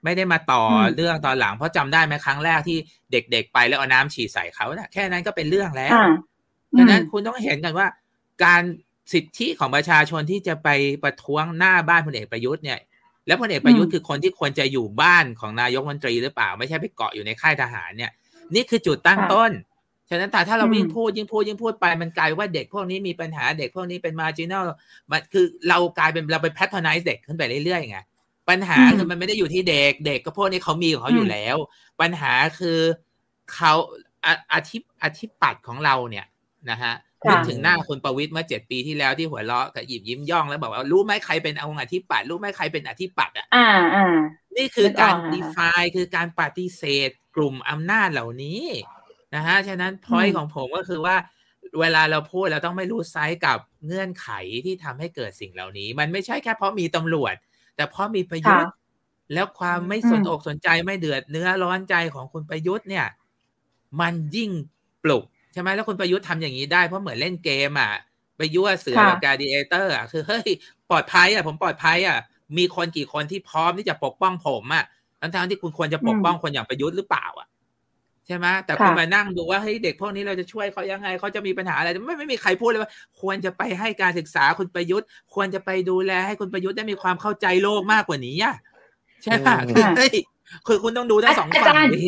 [0.03, 0.61] ไม่ได้มาต่อ
[0.95, 2.77] เรื่องตอนหลังเพราะจำได้ไหมครั้งแรกที่
[3.11, 5.91] เด็กๆไปแล้วเอาน้ำฉีดใส่เขาเนะ่ะแค่นั้นก็เป็นเรื่องแล้ว
[6.77, 7.87] ดังนั้นคุณต้องเห็นกันว่า
[8.43, 8.61] การ
[9.11, 10.69] สิทธิของประชาชนที่จะไป
[11.03, 12.79] ประท้วงหน้าบ้านพลเอกประยุทธ์เนี่ย
[13.27, 18.11] แล้วพลเอกประยุทธ์คือคนที่ควรจะอยู่บ้านของนายกรัฐมนตรีหรือเปล่า ไม่ใช่ไปเกาะอยู่ในค่ายทหารเนี่ย
[18.55, 19.51] นี่คือจุดตั้งต้น
[20.09, 24.63] ฉะนั้นแต่ถ้าเรายิ่งพูดยิ่งพูดยิ่งพูดไปมันกลายว่าเด็กพวกนี้มีปัญหาเด็กพวกนี้เป็น marginal
[25.11, 27.99] มันคือเรากลายเป็นเราไป patronize เด็กขึ้นไปเรื่อยๆไง
[28.49, 31.57] ปัญหาคือมันไม่ได้อยู่ที่เด็กเด็กก็พวกนี้เขามีของเขาอยู่แล้ว
[32.01, 32.79] ปัญหาคือ
[33.53, 33.73] เขา
[34.51, 36.25] อาธิอธิปัตย์ของเราเนี่ย
[36.69, 36.93] นะฮะ
[37.29, 44.15] นึกถึงหน้าคุณประยุทธ์เมื่อเจ็ดปีที่แล้วที่หัวเราะกระหยิ่มยิ้มย่องแล้วบอกว่ารู้ไหมใครเป็นองค์อธิปัตย์รู้ไหมใครเป็นอธิปัตย์อะอ่าอ่า
[44.57, 48.63] นี่คือการ defy คือการปฏิเสธกลุ่มอำนาจเหล่านี้
[49.35, 51.15] นะฮะฉะนั้นพอยของผมก็คือว่า
[51.79, 54.29] เวลาเราพูดเราต้องไม่ lose sight กับเงื่อนไข
[54.65, 57.35] ที่ทำให้เกิดสิ่งเหล่านี้ มันไม่ใช่แค่เพราะมีตำรวจ
[57.75, 58.73] แต่เพราะมีประยุทธ์
[59.33, 63.05] แล้วความไม่สนอกสนใจไม่เดือดเนื้อร้อนใจของคุณประยุทธ์เนี่ย
[64.01, 64.51] มันยิ่ง
[65.03, 65.23] ปลุก
[65.53, 67.93] ใช่ไหมแล้วคุณประยุทธ์ทำอย่างนี้ได้เพราะเหมือนเล่นเกมอะ
[68.37, 70.47] ไปยั่วเสือกับ gladiator อะคือเฮ้ย
[70.89, 72.17] ปลอดภัยอะผมปลอดภัยอะ
[72.57, 74.85] มีคนกี่คนที่พร้อมที่จะปกป้องผมอะ
[75.21, 77.47] ทั้งทที่คุณควรจะปกป้องคนอย่างประยุทธ์หรือเปล่าอะ
[78.27, 82.91] ใช่ไหมแต่คุณมานั่งดูว่าเฮ้ยเด็กพวกนี้เราจะช่วยเขายังไงเขาจะมีปัญหาอะไรไม่ไม่มีใครพูดเลยว่า
[83.21, 88.55] ควรจะไปให้การศึกษาคุณประยุทธ์ ควรจะไปดูแลให้คุณประยุทธ์ได้มีความเข้าใจโลกมากกว่านี้อะ
[89.23, 90.13] ใช่ไหมคือเฮ้ย
[90.67, 92.03] คือคุณต้องดูทั้งสองฝั่งดิ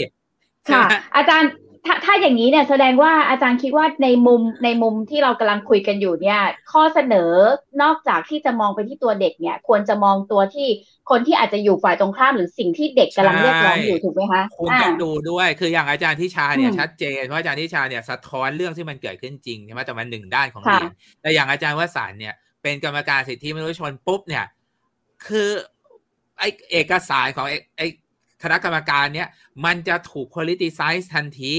[0.71, 0.83] ค่ะ
[1.15, 1.49] อาจารย์
[1.85, 6.39] ถ้าถ้าอย่างนี้เนี่ยแสดงว่าอาจารย์คิดว่าในมุมในมุมที่เรากำลังคุยกันอยู่เนี่ย
[6.71, 7.31] ข้อเสนอ
[7.81, 10.67] นอกจากที่จะมองไปที่ตัวเด็กเนี่ย ควรจะมองตัวที่
[11.09, 22.33] คนที่อาจจะอยู่ฝ่ายตรงข้ามหรือสิ่งที่เด็กกำลังเรียกร้องอยู่ถูกไหมคะคุณต้องดูด้วยคืออย่างอาจารย์ทิชาเนี่ยชัดเจนเพราะอาจารย์ทิชาเนี่ยสะท้อนเรื่องที่มันเกิดขึ้นจริงใช่ไหมแต่มันหนึ่งด้านของเรียนแต่อย่างอาจารย์วสานเนี่ย
[22.63, 24.45] เป็นกรรมการสิทธิมนุษยชนปุ๊บเนี่ย
[25.27, 25.49] คือ
[26.39, 27.45] ไอเอกสารของ
[27.77, 27.81] ไอ
[28.45, 29.27] คณะกรรมการเนี่ย
[29.65, 31.55] มันจะถูก politicize ทันที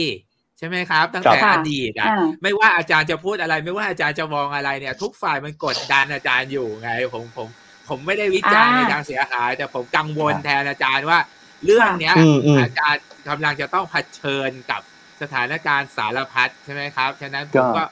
[0.59, 2.09] ใช่ไหมครับ ตั้งแต่อดีตอะ
[2.43, 7.49] ไม่ว่าอาจารย์จะพูดอะไร ไม่ว่าอาจารย์จะมองอะไรเนี่ย ทุกฝ่ายมันกดดันอาจารย์อยู่ไงผมผม
[7.89, 11.19] ผมไม่ได้วิจารณ์ในทางเสียหาย แต่ผมกังวลแทนอาจารย์ว่า
[11.65, 12.15] เรื่องเนี้ย
[12.63, 14.81] อาจารย์กำลังจะต้องเผชิญกับ
[15.23, 17.83] สถานการณ์สารพัดใช่ไหมครับ ฉะนั้นผมก็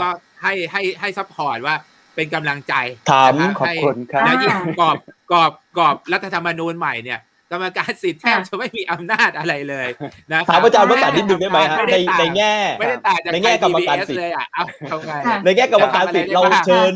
[0.00, 0.08] ก็
[0.42, 1.74] ให้ให้ให้ซัพพอร์ตว่า
[2.16, 2.74] เป็นกำลังใจ
[3.10, 4.96] ถามขอบคุณครับแล้วยิ่งกรอบ
[5.32, 7.20] กรอบกรอบรัฐธรรมนูญใหม่เนี่ย
[7.52, 9.88] กรรมการสิทธิ์แทบจะไม่มีอำนาจอะไรเลย
[10.32, 15.12] นะถามอาจารย์ว่าตัดนิดนึงได้ไหมฮะในในแง่ไม่ได้ต่างในแง่กรรมการสิทธิ์เลยอะเอาทำไง
[15.44, 16.92] ในแง่กรรมการสิทธิ์เราเชิญ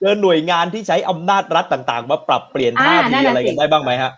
[0.00, 4.12] เชิญหน่วยงานที่ใช้อำนาจรัฐต่าง ๆ มาปรับเปลี่ยนท่าทีอะไรกันได้บ้างไหมฮะ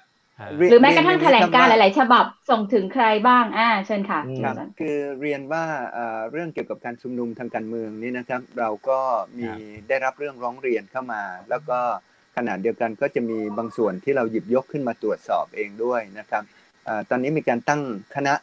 [0.70, 4.20] หรือแม้กระทั่งแถลงการหลาย ๆ ฉบับส่งถึงใครบ้างอ่าเชิญค่ะ
[4.80, 5.64] คือเรียนว่า
[6.32, 9.00] เรื่องเกี่ยวกับการชุมนุมทางการเมืองนี่นะครับ เราก็
[9.38, 9.48] มี
[9.88, 11.78] ได้รับเรื่องร้องเรียนเข้ามา แล้วก็
[12.36, 16.42] ขณะเดียวกันก็จะมีบางส่วนที่เราหยิบยกขึ้นมาตรวจสอบเองด้วยนะครับ
[17.10, 17.82] ตอนนี้มีการตั้ง
[18.16, 18.34] คณะ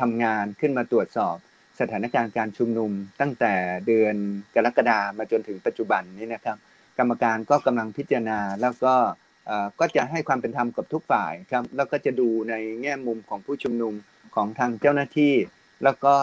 [0.00, 1.36] ทำงานขึ้นมาตรวจสอบ
[1.80, 2.90] สถานการณ์การชุมนุม
[3.20, 3.54] ตั้งแต่
[3.86, 4.14] เดือน
[4.54, 6.56] กรกฎามาจนถึงปัจจุบันนี้นะครับ
[6.98, 8.94] กรรมการก็กำลังพิจารณาแล้วก็
[9.80, 13.94] ก็จะให้ความเป็นธรรมกับทุกฝ่ายครับแล้วก็จะดูในแง่มุมของผู้ชุมนุม
[14.34, 15.34] ของทางเจ้าหน้าที่
[15.84, 16.14] แล้วก็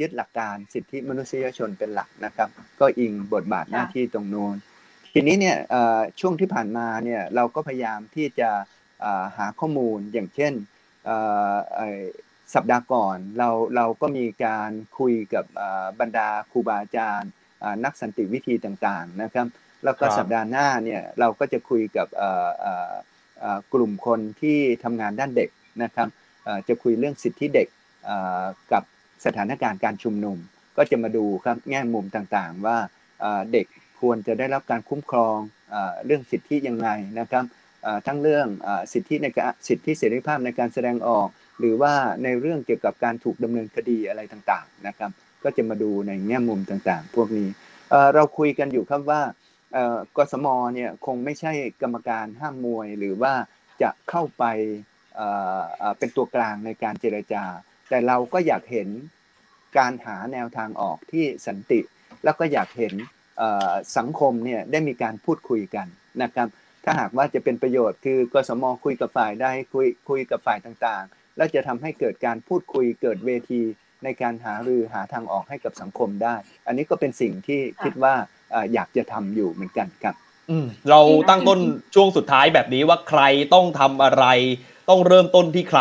[0.00, 2.48] ยึดหลักการสิทธิมนุษยชนเป็นหลักนะครับ
[2.80, 4.56] ก็อิงบทบาทหน้าที่ตรงโน้น
[5.20, 5.58] ทีนี้เนี่ย
[6.20, 8.50] ช่วงที่ผ่านมาเนี่ยเราก็พยายามที่จะ
[9.36, 10.52] หาข้อมูลอย่างเช่น
[12.54, 15.44] สัปดาห์ก่อนเราเราก็มีการคุยกับ
[16.00, 17.30] บรรดาครูบาอาจารย์
[17.84, 19.46] นักสันติวิธีต่างๆนะครับ
[19.84, 22.06] แล้วก็สัปดาห์หน้าเนี่ยเราก็จะคุยกับ
[23.72, 25.50] กลุ่มคนที่ทำงานด้านเด็ก
[25.82, 26.08] นะครับ
[26.68, 27.68] จะคุยเรื่องสิทธิเด็ก
[28.72, 28.82] กับ
[29.24, 30.38] สถานการณ์การชุมนุม
[30.76, 32.76] ก็จะมาดูครับแง่มุมต่างๆว่า
[33.52, 33.66] เด็ก
[34.00, 35.38] ควรจะได้รับการคุ้มครอง
[36.06, 36.88] เรื่องสิทธิยังไง
[37.20, 37.44] นะครับ
[38.06, 38.46] ทั้งเรื่อง
[38.92, 41.28] สิทธิในการสิทธิเสรีภาพในการแสดงออก
[41.58, 41.94] หรือว่า
[42.24, 45.10] ในเรื่องเกี่ยวกับการถูกดำเนินคดีอะไรต่างๆนะครับ
[45.44, 47.48] ก็จะมาดูในแง่มุมต่างๆ พวกนี้
[48.14, 49.22] เราคุยกันอยู่ครับว่า
[50.16, 53.34] กสมเนี่ยคงไม่ใช่กรรมการห้ามมวย หรือว่า
[53.82, 54.44] จะเข้าไป
[55.98, 57.44] เป็นตัวกลางในการเจรจา
[57.88, 58.88] แต่เราก็อยากเห็น
[59.78, 61.80] การหาแนวทางออกที่สันติ
[62.24, 62.94] แล้วก็อยากเห็น
[63.98, 65.86] สังคมเนี่ยได้มีการพูดคุยกัน
[66.22, 66.48] นะครับ
[66.84, 73.62] ถ้าหากว่าจะเป็นประโยชน์คือกสมคุยกับฝ่ายได้คุยคุยกับฝ่ายต่างๆ แล้วจะทำให้เกิดการพูดคุยเกิดเวที
[74.04, 76.34] ในการหารือหาทางออกให้กับสังคมได้
[76.66, 78.14] อันนี้ก็เป็นสิ่งที่คิดว่า
[78.74, 80.14] อยากจะทำอยู่เหมือนกันครับ
[80.90, 81.58] เราตั้งต้น
[81.94, 83.22] ช่วงสุดท้ายแบบนี้ว่าใคร
[83.54, 84.24] ต้องทำอะไร
[84.88, 85.80] ต้องเริ่มต้นที่ใคร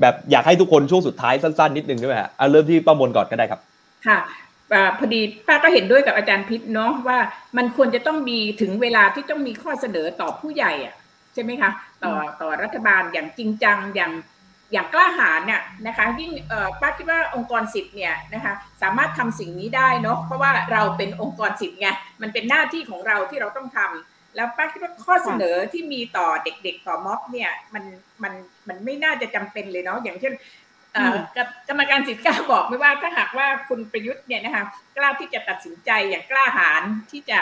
[0.00, 3.60] แบบอยากให้ทุกคนช่วงสุดท้ายสั้นๆ นิดนึงได้ไหมฮะเริ่มที่ป้ามนก่อนก็ได้ครับ
[4.06, 4.18] ค่ะ
[4.98, 7.18] พอดีป้าก็เห็นด้วยกับอาจารย์พิษเนาะว่า
[7.56, 10.94] มันควรจะต้องมีถึงเวลาที่ต้องมีข้อเสนอต่อผู้ใหญ่อะ
[11.34, 11.70] ใช่ไหมคะ
[12.04, 14.12] ต่อต่อรัฐบาลอย่างจริงจังอย่าง
[14.72, 16.30] อย่างกล้าหาญเนี่ยนะคะยิ่ง
[16.80, 21.88] ป้าคิดว่าองค์กรสิทธิ์เนี่ยนะคะสามารถทำสิ่งนี้ได้เนาะเพราะว่าเราเป็นองค์กรสิทธิ์ไง
[22.22, 27.84] มันเป็นหน้าที่ของเราที่เราต้องทำแล้วป้าคิดว่าข้อเสนอที่มีต่อเด็กๆต่อม็อบเนี่ยมัน
[28.22, 28.32] มัน
[28.68, 30.32] มันไม่น่าจะจำเป็นเลยเนาะอย่างเช่น
[31.68, 34.64] กรรมการสิทธิ์กล้าบอกไม่ว่าถ้าหากว่าคุณประยุทธ์เนี่ยนะคะ
[34.96, 37.38] กล้าที่จะตัดสินใจอย่างกล้าหาญที่จะ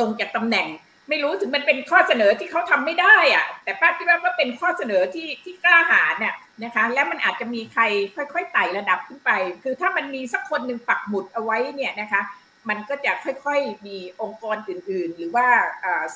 [0.00, 0.66] ลงจากตำแหน่ง
[1.08, 6.34] ไม่รู้ถึงมันเป็นข้อเสนอที่เขาทำไม่ได้อะแต่ป้าคิดว่าก็เป็นข้อเสนอที่ที่กล้าหาญเนี่ย
[6.64, 7.82] นะคะ แล้วมันอาจจะมีใคร
[8.16, 9.30] ค่อยๆไต่ระดับขึ้นไป
[9.62, 12.22] คือถ้ามันมีสักคนหนึ่งปักหมุดเอาไว้เนี่ยนะคะ
[12.68, 15.48] มันก็จะค่อยๆมีองค์กรอื่น ๆ หรือว่า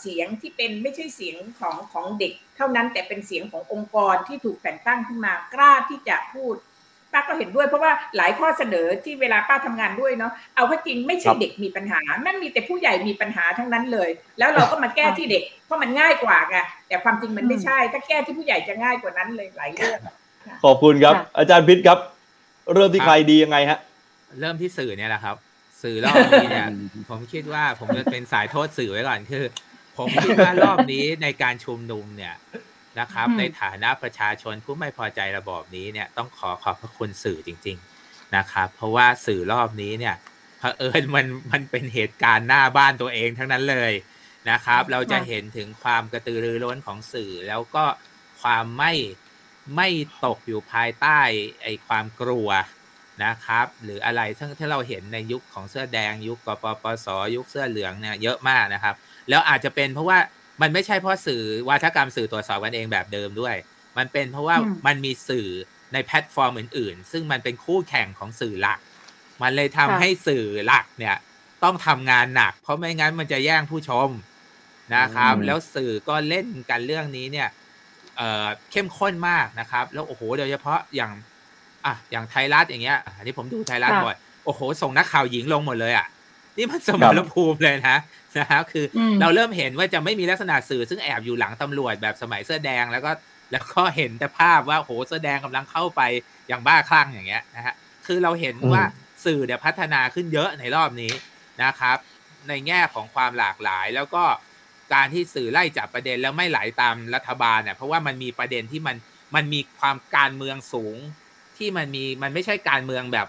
[0.00, 6.54] เสียงที่เป็นไม่ใช่เสียงของของเด็ก เท่านั้นแต่เป็นเสียงขององค์กรที่ถูกแต่งตั้งขึ้นมากล้าที่จะพูด
[7.12, 16.56] ป้าก็เห็นด้วยเพราะว่าหลายข้อเสนอที่เวลาป้าทำงานด้วยเนาะเอาข้อจริงไม่ใช่เด็กมีปัญหานั่นมีแต่ผู้ใหญ่มีปัญหาทั้งนั้นเลย แล้วเราก็มาแก้ที่เด็ก เพราะมันง่ายกว่าไง
[16.88, 20.00] แต่ความจริงมันไม่ใช่ ถ้าแก้ที่ผู้ใหญ่จะง่ายกว่านั้นเลยหลายเรื่อง
[20.64, 21.98] ขอบคุณครับ อาจารย์พิษครับ
[22.74, 23.78] เริ่มที่ใครดียังไงฮะ
[24.40, 25.36] เริ่มที่สื่อเนี่ยแหละครับ
[25.82, 26.68] สื่อรอบนี้เนี่ย
[27.10, 29.44] ผมคิดว่าผมจะเป็นสายโทษสื่อไว้ก่อนคือ
[29.98, 32.34] ผมคิดว่ารอบนี้ในการชุมนุมเนี่ย
[33.00, 37.76] นะครับ ในฐานะประชาชนผู้ไม่พอใจระบอบนี้เนี่ยต้องขอขอบพระคุณสื่อจริง
[38.06, 40.16] ๆนะครับ เพราะว่าสื่อรอบนี้เนี่ย
[40.58, 43.92] เผอิญมันมันเป็นเหตุการณ์หน้าบ้านตัวเองทั้งนั้นเลย
[44.50, 47.84] นะครับ เราจะเห็นถึงความกระตือรือร้นของสื่อ แล้วก็
[48.42, 48.92] ความไม่
[49.76, 49.88] ไม่
[50.24, 51.20] ตกอยู่ภายใต้
[51.62, 52.48] ไอความกลัว
[53.24, 57.06] นะครับ หรืออะไรทั้งที่เราเห็นในยุคของเสื้อแดงยุคกปปส
[57.36, 58.94] ยุคเสื้อเหลืองเนี่ยเยอะมากนะครับ
[59.28, 60.18] แล้วอาจจะเป็นเพราะว่า
[60.62, 63.56] มันไม่ใช่เพราะสื่อวาทกรรมสื่อตรวจสอบกันเองแบบเดิมด้วย
[63.98, 64.56] มันเป็นเพราะว่า
[64.86, 65.48] มันมีสื่อ
[65.92, 68.78] ในแพลตฟอร์มอื่น ๆ ซึ่งมันเป็นคู่แข่งของสื่อหลัก
[69.42, 71.16] มันเลยทำให้สื่อหลักเนี่ย
[71.64, 74.08] ต้องทำงานหนัก เพราะไม่งั้นมันจะแย่งผู้ชม
[74.96, 77.48] นะครับ แล้วสื่อก็เล่นกันเรื่องนี้เนี่ย
[78.16, 81.12] เอ่อเข้มข้นมากนะครับ แล้วโอ้โหโดยเฉพาะอย่าง
[81.86, 86.06] อะอย่างไทยรัฐอย่างเงี้ยอันนี้ผมดูไทยรัฐบ่อยโอ้โห ส่งนักข่าวหญิงลงหมดเลยอะ
[86.56, 87.96] นี่มันสมรภูมิเลยนะ
[88.38, 88.84] นะครับคือ
[89.20, 93.10] เราเริ่มเห็นว่าจะไม่มีลักษณะสื่อซึ่งแอบอยู่หลังตำรวจแบบสมัยเสื้อแดงแล้วก็
[93.52, 96.00] แล้วก็เห็นแต่ภาพว่าโหเสื้อแดงกำลังเข้าไป
[96.48, 97.74] อย่างบ้าคลั่งอย่างเงี้ยนะฮะ
[98.06, 98.84] คือเราเห็นว่า
[99.24, 101.12] สื่อเนี่ยพัฒนาขึ้นเยอะในรอบนี้
[101.62, 101.98] นะครับ
[102.48, 104.24] ในแง่ของความหลากหลายแล้วก็
[104.94, 108.96] การที่สื่อไล่จับประเด็นแล้วไม่ไหลาตามรัฐบาลเนี่ยเพราะว่ามันมีประเด็นที่มัน
[109.34, 110.96] มันมีความการเมืองสูง
[111.60, 113.26] ที่มันมีมันไม่ใช่การเมืองแบบ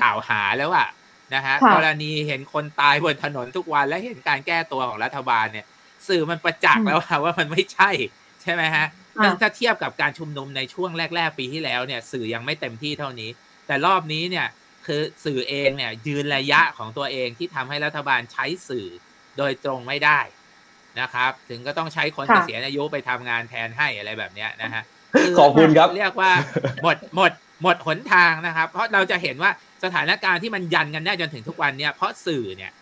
[0.00, 0.88] กล่าวหาแล้วอะ
[1.34, 5.66] นะฮะกรณีเห็นคนตายบนถนนทุกวันและเห็นการแก้ตัวของรัฐบาลเนี่ย
[6.08, 7.90] สื่อมันประจักษ์แล้วว่ามันไม่ใช่
[8.42, 8.86] ใช่ไหมฮะ
[9.40, 13.30] ถ้าเทียบกับการชุมนุมในช่วงแรก ๆ ปีที่แล้วเนี่ย สื่อยังไม่เต็มที่เท่านี้
[13.66, 14.46] แต่รอบนี้เนี่ย
[14.86, 18.86] คือสื่อเองเนี่ย ยืนระยะของตัวเองที่ทำให้รัฐบาลใช้สื่อ
[19.38, 20.20] โดยตรงไม่ได้
[21.00, 24.82] นะครับ ถึงก็ต้องใช้คนเกษียณอายุไปทำงานแทนให้อะไรแบบเนี้ยนะฮะ
[25.38, 26.30] ขอบคุณครับเรียกว่า
[26.82, 27.32] หมดหมด
[27.62, 29.50] หมดหนทางนะครับ เพราะเราจะเห็นว่า
[29.84, 32.72] สถานการณ์ที่มันยันกันได้จนถึงทุกวันเนี่ยเพราะสื่อเนี่ย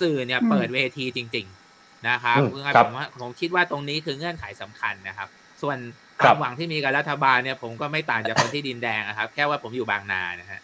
[0.00, 1.46] สื่อเนี่ยเปิดเวทีจริง
[1.76, 5.28] ๆ นะครับผมผมคิดว่าตรงนี้คือเงื่อนไขสำคัญนะครับ
[5.62, 5.78] ส่วน
[6.18, 10.60] ความหวังที่มีกับรัฐบาลเนี่ย ผมก็ไม่ต่างจากคนที่ดินแดงนะครับ แค่ว่าผมอยู่บางนานะฮะ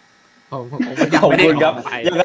[0.53, 0.75] ผมผ
[1.07, 2.25] มยังไม่ได้ออกไปยังไง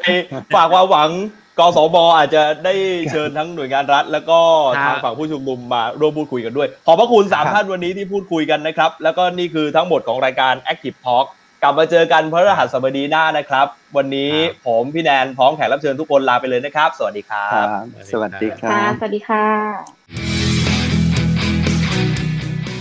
[0.54, 1.10] ฝากความหวัง
[1.58, 2.74] กสบอาจจะได้
[3.10, 4.38] เชิญทั้งหน่วยงานรัฐ แล้วก็
[4.84, 11.26] ทางฝั่งผู้ชุมนุมมาร่วมพูดคุยกันด้วย ขอบพระคุณสามท่านวันนี้ที่พูดคุยกันนะครับ แล้วก็นี่คือทั้งหมดของรายการ Active Talk
[11.62, 14.32] กลับมาเจอกันพระรหัสบดีหน้านะครับ วันนี้
[14.66, 17.66] ผมพี่แนนพร้อมแขกรับเชิญทุกคนลาไปเลยนะครับ สวัสดีครับ
[18.12, 19.44] สวัสดีครับสวัสดีค่ะ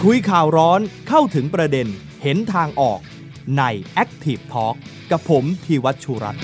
[0.04, 1.88] คุยข่าวร้อนเข้าถึงประเด็น
[2.24, 3.00] เห็นทางออก
[3.58, 3.64] ใน
[4.04, 4.76] Active Talk
[5.12, 6.44] กับผมธีวัชชุรัตน์